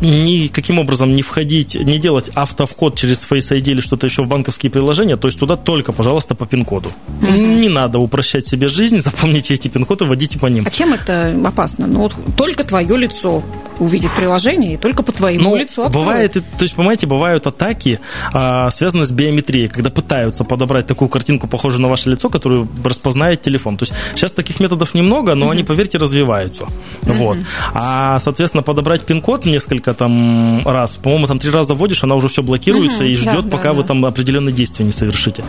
никаким 0.00 0.78
образом 0.78 1.14
не 1.14 1.22
входить, 1.22 1.74
не 1.74 1.98
делать 1.98 2.30
автовход 2.34 2.96
через 2.96 3.26
Face 3.28 3.50
ID 3.56 3.72
или 3.72 3.80
что-то 3.80 4.06
еще 4.06 4.22
в 4.22 4.28
банковские 4.28 4.70
приложения, 4.70 5.16
то 5.16 5.28
есть 5.28 5.38
туда 5.38 5.56
только, 5.56 5.92
пожалуйста, 5.92 6.34
по 6.34 6.46
пин-коду. 6.46 6.92
Не 7.20 7.68
надо 7.68 7.98
упрощать 7.98 8.46
себе 8.46 8.68
жизнь, 8.68 8.98
запомните 9.00 9.54
эти 9.54 9.68
пин-коды, 9.68 10.04
вводите 10.04 10.38
по 10.38 10.46
ним. 10.46 10.64
А 10.66 10.70
чем 10.70 10.92
это 10.92 11.36
опасно? 11.44 11.86
Ну, 11.86 12.00
вот 12.00 12.14
только 12.36 12.64
твое 12.64 12.96
лицо 12.96 13.42
увидит 13.78 14.14
приложение, 14.14 14.74
и 14.74 14.76
только 14.76 15.02
по 15.02 15.12
твоему 15.12 15.50
ну, 15.50 15.56
лицу 15.56 15.82
откроет. 15.82 16.06
Бывает, 16.06 16.32
то 16.32 16.62
есть, 16.62 16.74
понимаете, 16.74 17.06
бывают 17.06 17.46
атаки, 17.46 18.00
а, 18.32 18.70
связанные 18.70 19.06
с 19.06 19.10
биометрией, 19.10 19.68
когда 19.68 19.90
пытаются 19.90 20.44
подобрать 20.44 20.86
такую 20.86 21.08
картинку, 21.08 21.46
похожую 21.46 21.82
на 21.82 21.88
ваше 21.88 22.10
лицо, 22.10 22.28
которую 22.28 22.68
распознает 22.84 23.42
телефон. 23.42 23.76
То 23.76 23.84
есть 23.84 23.94
сейчас 24.14 24.32
таких 24.32 24.60
методов 24.60 24.94
немного, 24.94 25.34
но 25.34 25.50
они, 25.50 25.62
поверьте, 25.62 25.98
развиваются. 25.98 26.66
Вот. 27.02 27.38
А, 27.72 28.18
соответственно, 28.18 28.62
подобрать 28.62 29.02
пин-код 29.02 29.46
несколько 29.46 29.89
несколько 29.90 29.94
там 29.94 30.62
раз. 30.66 30.96
По-моему, 30.96 31.26
там 31.26 31.38
три 31.38 31.50
раза 31.50 31.74
вводишь, 31.74 32.02
она 32.04 32.14
уже 32.14 32.28
все 32.28 32.42
блокируется 32.42 33.02
угу, 33.02 33.10
и 33.10 33.14
ждет, 33.14 33.44
да, 33.44 33.50
пока 33.50 33.68
да, 33.70 33.74
вы 33.74 33.84
там 33.84 34.04
определенные 34.04 34.52
действия 34.52 34.84
не 34.84 34.92
совершите. 34.92 35.44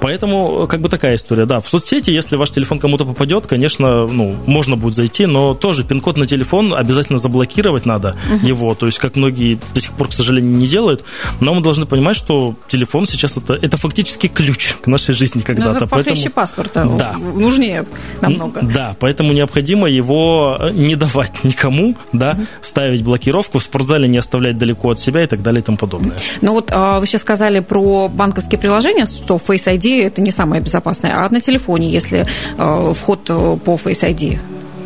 Поэтому, 0.00 0.66
как 0.66 0.80
бы 0.80 0.88
такая 0.88 1.16
история, 1.16 1.46
да. 1.46 1.60
В 1.60 1.68
соцсети, 1.68 2.10
если 2.10 2.36
ваш 2.36 2.50
телефон 2.50 2.78
кому-то 2.78 3.04
попадет, 3.04 3.46
конечно, 3.46 4.06
ну, 4.06 4.36
можно 4.46 4.76
будет 4.76 4.94
зайти, 4.94 5.26
но 5.26 5.54
тоже 5.54 5.84
пин-код 5.84 6.16
на 6.16 6.26
телефон 6.26 6.74
обязательно 6.74 7.18
заблокировать 7.18 7.86
надо 7.86 8.16
угу. 8.32 8.46
его. 8.46 8.74
То 8.74 8.86
есть, 8.86 8.98
как 8.98 9.16
многие 9.16 9.58
до 9.74 9.80
сих 9.80 9.92
пор, 9.92 10.08
к 10.08 10.12
сожалению, 10.12 10.56
не 10.56 10.66
делают. 10.66 11.04
Но 11.40 11.54
мы 11.54 11.60
должны 11.60 11.86
понимать, 11.86 12.16
что 12.16 12.54
телефон 12.68 13.06
сейчас 13.06 13.36
это, 13.36 13.54
это 13.54 13.76
фактически 13.76 14.26
ключ 14.26 14.74
к 14.82 14.86
нашей 14.86 15.14
жизни 15.14 15.40
ну, 15.40 15.46
когда-то. 15.46 15.80
Ну, 15.80 15.86
поэтому... 15.88 16.30
паспорта 16.30 16.84
да. 16.84 17.14
нужнее 17.16 17.86
намного. 18.20 18.62
Да, 18.62 18.96
поэтому 18.98 19.32
необходимо 19.32 19.88
его 19.88 20.58
не 20.72 20.96
давать 20.96 21.44
никому, 21.44 21.96
да, 22.12 22.32
угу. 22.32 22.46
ставить 22.62 23.02
блокировку. 23.02 23.58
В 23.58 23.68
спортзале 23.84 24.08
не 24.08 24.18
оставлять 24.18 24.58
далеко 24.58 24.90
от 24.90 25.00
себя 25.00 25.22
и 25.22 25.26
так 25.26 25.42
далее 25.42 25.60
и 25.60 25.64
тому 25.64 25.78
подобное. 25.78 26.16
Ну 26.40 26.52
вот 26.52 26.70
а, 26.72 27.00
вы 27.00 27.06
сейчас 27.06 27.20
сказали 27.20 27.60
про 27.60 28.08
банковские 28.08 28.58
приложения, 28.58 29.06
что 29.06 29.36
Face 29.36 29.66
ID 29.66 30.02
это 30.02 30.20
не 30.20 30.30
самое 30.30 30.62
безопасное, 30.62 31.12
а 31.16 31.28
на 31.30 31.40
телефоне, 31.40 31.90
если 31.90 32.26
а, 32.58 32.92
вход 32.94 33.30
э, 33.30 33.56
по 33.64 33.74
Face 33.74 34.02
ID 34.02 34.38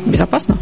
безопасно? 0.09 0.57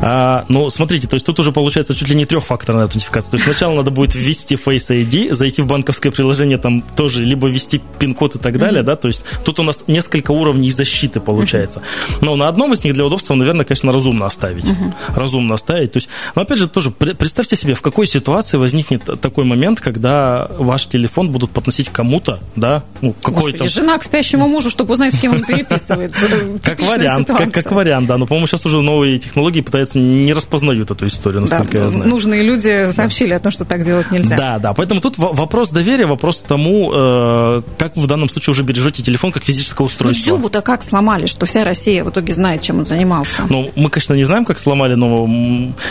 А, 0.00 0.44
ну, 0.48 0.70
смотрите, 0.70 1.06
то 1.06 1.14
есть 1.14 1.26
тут 1.26 1.38
уже 1.40 1.52
получается 1.52 1.94
чуть 1.94 2.08
ли 2.08 2.14
не 2.14 2.26
трехфакторная 2.26 2.84
аутентификация. 2.84 3.30
То 3.30 3.36
есть 3.36 3.44
сначала 3.44 3.74
надо 3.74 3.90
будет 3.90 4.14
ввести 4.14 4.56
Face 4.56 4.90
ID, 4.90 5.34
зайти 5.34 5.62
в 5.62 5.66
банковское 5.66 6.12
приложение, 6.12 6.58
там 6.58 6.82
тоже 6.82 7.24
либо 7.24 7.48
ввести 7.48 7.80
пин-код 7.98 8.36
и 8.36 8.38
так 8.38 8.58
далее, 8.58 8.82
mm-hmm. 8.82 8.86
да, 8.86 8.96
то 8.96 9.08
есть 9.08 9.24
тут 9.44 9.60
у 9.60 9.62
нас 9.62 9.84
несколько 9.86 10.32
уровней 10.32 10.70
защиты 10.70 11.20
получается. 11.20 11.80
Mm-hmm. 11.80 12.18
Но 12.22 12.36
на 12.36 12.48
одном 12.48 12.72
из 12.72 12.84
них 12.84 12.94
для 12.94 13.04
удобства, 13.04 13.34
наверное, 13.34 13.64
конечно, 13.64 13.92
разумно 13.92 14.26
оставить. 14.26 14.64
Mm-hmm. 14.64 14.92
Разумно 15.14 15.54
оставить. 15.54 15.92
То 15.92 15.98
есть, 15.98 16.08
но 16.34 16.42
опять 16.42 16.58
же, 16.58 16.68
тоже 16.68 16.90
представьте 16.90 17.56
себе, 17.56 17.74
в 17.74 17.82
какой 17.82 18.06
ситуации 18.06 18.56
возникнет 18.56 19.02
такой 19.20 19.44
момент, 19.44 19.80
когда 19.80 20.48
ваш 20.58 20.86
телефон 20.86 21.30
будут 21.30 21.50
подносить 21.50 21.88
кому-то, 21.90 22.40
да, 22.56 22.82
ну, 23.00 23.12
какой-то... 23.12 23.68
Жена 23.68 23.98
к 23.98 24.02
спящему 24.02 24.48
мужу, 24.48 24.70
чтобы 24.70 24.92
узнать, 24.92 25.14
с 25.14 25.18
кем 25.18 25.32
он 25.32 25.44
переписывается. 25.44 26.26
Как 26.62 26.80
вариант, 26.80 27.30
как 27.52 27.72
вариант, 27.72 28.06
да. 28.06 28.18
Но, 28.18 28.26
по-моему, 28.26 28.46
сейчас 28.46 28.64
уже 28.66 28.79
новые 28.82 29.18
технологии 29.18 29.60
пытаются, 29.60 29.98
не 29.98 30.32
распознают 30.32 30.90
эту 30.90 31.06
историю, 31.06 31.42
насколько 31.42 31.76
да, 31.76 31.84
я 31.84 31.90
знаю. 31.90 32.10
Нужные 32.10 32.42
люди 32.42 32.90
сообщили 32.90 33.30
да. 33.30 33.36
о 33.36 33.40
том, 33.40 33.52
что 33.52 33.64
так 33.64 33.84
делать 33.84 34.10
нельзя. 34.10 34.36
Да, 34.36 34.58
да. 34.58 34.72
Поэтому 34.74 35.00
тут 35.00 35.18
вопрос 35.18 35.70
доверия, 35.70 36.06
вопрос 36.06 36.42
тому, 36.42 36.92
э, 36.94 37.62
как 37.78 37.96
вы 37.96 38.02
в 38.02 38.06
данном 38.06 38.28
случае 38.28 38.52
уже 38.52 38.62
бережете 38.62 39.02
телефон 39.02 39.32
как 39.32 39.44
физическое 39.44 39.84
устройство. 39.84 40.30
Ну, 40.30 40.36
Дзюбу-то 40.36 40.60
как 40.62 40.82
сломали, 40.82 41.26
что 41.26 41.46
вся 41.46 41.64
Россия 41.64 42.04
в 42.04 42.10
итоге 42.10 42.32
знает, 42.32 42.62
чем 42.62 42.78
он 42.78 42.86
занимался? 42.86 43.42
Ну, 43.48 43.70
мы, 43.76 43.90
конечно, 43.90 44.14
не 44.14 44.24
знаем, 44.24 44.44
как 44.44 44.58
сломали, 44.58 44.94
но 44.94 45.28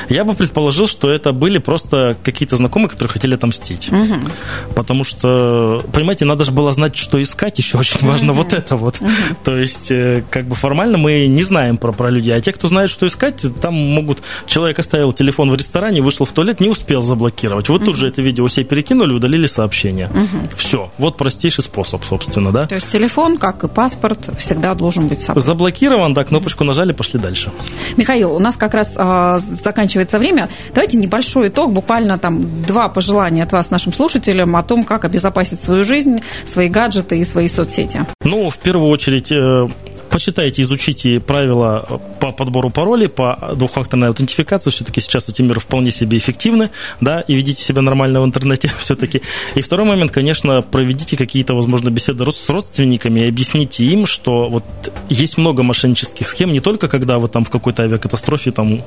я 0.09 0.23
бы 0.23 0.33
предположил, 0.33 0.87
что 0.87 1.09
это 1.09 1.31
были 1.31 1.57
просто 1.57 2.15
какие-то 2.23 2.57
знакомые, 2.57 2.89
которые 2.89 3.11
хотели 3.11 3.35
отомстить. 3.35 3.89
Угу. 3.91 4.73
Потому 4.75 5.03
что, 5.03 5.83
понимаете, 5.93 6.25
надо 6.25 6.43
же 6.43 6.51
было 6.51 6.71
знать, 6.71 6.95
что 6.95 7.21
искать, 7.21 7.57
еще 7.59 7.77
очень 7.77 8.05
важно 8.05 8.31
угу. 8.31 8.43
вот 8.43 8.53
это 8.53 8.75
вот. 8.75 9.01
Угу. 9.01 9.09
То 9.43 9.57
есть, 9.57 9.91
э, 9.91 10.23
как 10.29 10.45
бы 10.45 10.55
формально 10.55 10.97
мы 10.97 11.27
не 11.27 11.43
знаем 11.43 11.77
про, 11.77 11.91
про 11.91 12.09
людей, 12.09 12.35
а 12.35 12.41
те, 12.41 12.51
кто 12.51 12.67
знают, 12.69 12.91
что 12.91 13.07
искать, 13.07 13.43
там 13.61 13.73
могут... 13.73 14.19
Человек 14.45 14.79
оставил 14.79 15.11
телефон 15.11 15.51
в 15.51 15.55
ресторане, 15.55 16.01
вышел 16.01 16.25
в 16.25 16.31
туалет, 16.31 16.59
не 16.59 16.69
успел 16.69 17.01
заблокировать. 17.01 17.69
Вот 17.69 17.83
тут 17.83 17.97
же 17.97 18.07
это 18.07 18.21
видео 18.21 18.47
все 18.47 18.63
перекинули, 18.63 19.11
удалили 19.11 19.47
сообщение. 19.47 20.09
Все. 20.55 20.89
Вот 20.97 21.17
простейший 21.17 21.63
способ, 21.63 22.03
собственно, 22.03 22.51
да. 22.51 22.65
То 22.65 22.75
есть 22.75 22.89
телефон, 22.89 23.37
как 23.37 23.63
и 23.63 23.67
паспорт, 23.67 24.29
всегда 24.37 24.73
должен 24.75 25.07
быть 25.07 25.21
собой. 25.21 25.41
Заблокирован, 25.41 26.13
да, 26.13 26.23
кнопочку 26.23 26.63
нажали, 26.63 26.93
пошли 26.93 27.19
дальше. 27.19 27.51
Михаил, 27.97 28.35
у 28.35 28.39
нас 28.39 28.55
как 28.55 28.73
раз 28.73 28.95
а, 28.97 29.39
заканчивается 29.39 30.19
время. 30.19 30.49
Давайте 30.73 30.97
небольшой 30.97 31.49
итог, 31.49 31.73
буквально 31.73 32.17
там 32.17 32.63
два 32.65 32.89
пожелания 32.89 33.43
от 33.43 33.51
вас 33.51 33.71
нашим 33.71 33.93
слушателям 33.93 34.55
о 34.55 34.63
том, 34.63 34.83
как 34.83 35.05
обезопасить 35.05 35.59
свою 35.59 35.83
жизнь, 35.83 36.21
свои 36.45 36.69
гаджеты 36.69 37.19
и 37.19 37.23
свои 37.23 37.47
соцсети. 37.47 38.05
Ну, 38.23 38.49
в 38.49 38.57
первую 38.57 38.89
очередь, 38.89 39.31
э, 39.31 39.67
почитайте, 40.09 40.61
изучите 40.61 41.19
правила 41.19 42.01
по 42.19 42.31
подбору 42.31 42.69
паролей, 42.69 43.09
по 43.09 43.53
двухфакторной 43.55 44.09
аутентификации. 44.09 44.69
Все-таки 44.71 45.01
сейчас 45.01 45.29
эти 45.29 45.41
меры 45.41 45.59
вполне 45.59 45.91
себе 45.91 46.17
эффективны, 46.17 46.69
да, 47.01 47.21
и 47.21 47.33
ведите 47.33 47.63
себя 47.63 47.81
нормально 47.81 48.21
в 48.21 48.25
интернете 48.25 48.69
все-таки. 48.79 49.21
И 49.55 49.61
второй 49.61 49.85
момент, 49.85 50.11
конечно, 50.11 50.61
проведите 50.61 51.17
какие-то, 51.17 51.53
возможно, 51.53 51.89
беседы 51.89 52.29
с 52.29 52.49
родственниками 52.49 53.21
и 53.21 53.27
объясните 53.27 53.85
им, 53.85 54.05
что 54.05 54.49
вот 54.49 54.63
есть 55.09 55.37
много 55.37 55.63
мошеннических 55.63 56.27
схем, 56.27 56.51
не 56.51 56.59
только 56.59 56.87
когда 56.87 57.17
вы 57.17 57.27
там 57.27 57.45
в 57.45 57.49
какой-то 57.49 57.83
авиакатастрофе 57.83 58.51
там 58.51 58.81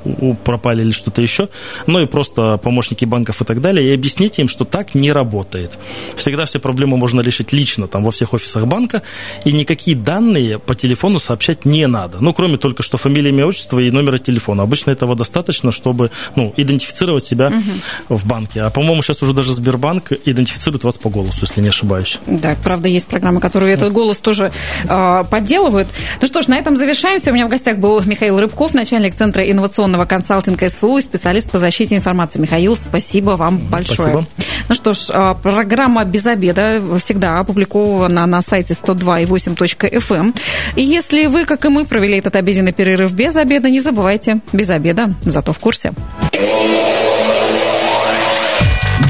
пропали 0.45 0.83
или 0.83 0.93
что-то 0.93 1.23
еще, 1.23 1.49
но 1.87 2.01
и 2.01 2.07
просто 2.07 2.59
помощники 2.59 3.05
банков 3.05 3.43
и 3.43 3.45
так 3.45 3.61
далее, 3.61 3.89
и 3.89 3.95
объясните 3.95 4.43
им, 4.43 4.49
что 4.49 4.65
так 4.65 4.95
не 4.95 5.13
работает. 5.13 5.73
Всегда 6.17 6.47
все 6.47 6.59
проблемы 6.59 6.97
можно 6.97 7.21
решить 7.21 7.53
лично 7.53 7.89
там 7.89 8.05
во 8.05 8.11
всех 8.11 8.35
офисах 8.35 8.67
банка, 8.67 9.03
и 9.45 9.53
никакие 9.53 9.97
данные 9.97 10.59
по 10.59 10.75
телефону 10.75 11.19
сообщать 11.23 11.65
не 11.65 11.87
надо. 11.87 12.19
Ну, 12.21 12.33
кроме 12.33 12.57
только 12.57 12.83
что 12.83 12.99
фамилии, 12.99 13.31
имя, 13.31 13.47
отчество 13.47 13.79
и 13.79 13.91
номера 13.91 14.19
телефона. 14.19 14.63
Обычно 14.63 14.91
этого 14.91 15.15
достаточно, 15.17 15.73
чтобы 15.73 16.11
ну, 16.37 16.53
идентифицировать 16.57 17.25
себя 17.25 17.49
угу. 17.49 18.17
в 18.17 18.27
банке. 18.27 18.63
А, 18.63 18.71
по-моему, 18.71 19.03
сейчас 19.03 19.23
уже 19.23 19.33
даже 19.33 19.53
Сбербанк 19.53 20.13
идентифицирует 20.25 20.85
вас 20.85 20.99
по 20.99 21.11
голосу, 21.11 21.39
если 21.43 21.61
не 21.61 21.69
ошибаюсь. 21.69 22.19
Да, 22.27 22.57
правда, 22.63 22.89
есть 22.89 23.07
программы, 23.07 23.41
которые 23.41 23.75
этот 23.75 23.93
голос 23.93 24.19
тоже 24.19 24.53
э, 24.85 25.25
подделывают. 25.31 25.89
Ну 26.21 26.27
что 26.27 26.43
ж, 26.43 26.49
на 26.49 26.57
этом 26.57 26.77
завершаемся. 26.77 27.31
У 27.31 27.35
меня 27.35 27.47
в 27.47 27.51
гостях 27.51 27.79
был 27.79 28.03
Михаил 28.05 28.39
Рыбков, 28.39 28.75
начальник 28.75 29.15
Центра 29.15 29.43
инновационного 29.43 30.05
консалтинга 30.05 30.69
СВУ 30.69 30.99
и 30.99 31.01
специалист 31.01 31.51
по 31.51 31.59
защите 31.59 31.97
информации. 31.97 32.39
Михаил, 32.39 32.77
спасибо 32.77 33.33
вам 33.33 33.59
большое. 33.59 33.95
Спасибо. 33.95 34.27
Ну 34.69 34.75
что 34.75 34.95
ж, 34.95 35.11
а, 35.11 35.35
программа 35.35 36.05
«Без 36.05 36.27
обеда» 36.27 36.81
всегда 36.99 37.41
опубликована 37.41 38.27
на 38.27 38.43
сайте 38.43 38.75
102.8.fm. 38.75 40.15
Эм. 40.15 40.35
И 40.77 40.83
если 41.03 41.27
вы, 41.27 41.45
как 41.47 41.65
и 41.65 41.69
мы, 41.69 41.85
провели 41.85 42.19
этот 42.19 42.37
обеденный 42.37 42.73
перерыв 42.73 43.13
без 43.13 43.35
обеда, 43.35 43.69
не 43.69 43.81
забывайте, 43.81 44.39
без 44.53 44.71
обеда, 44.71 45.13
зато 45.23 45.53
в 45.53 45.59
курсе. 45.59 45.93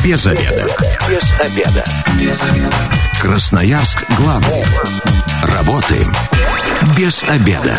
Без 0.03 0.25
обеда. 0.25 0.67
Без 1.11 1.41
обеда. 1.41 1.85
Без 2.19 2.43
обеда. 2.43 2.77
Красноярск 3.21 4.05
главный. 4.19 4.65
Работаем 5.43 6.11
без 6.97 7.23
обеда. 7.25 7.77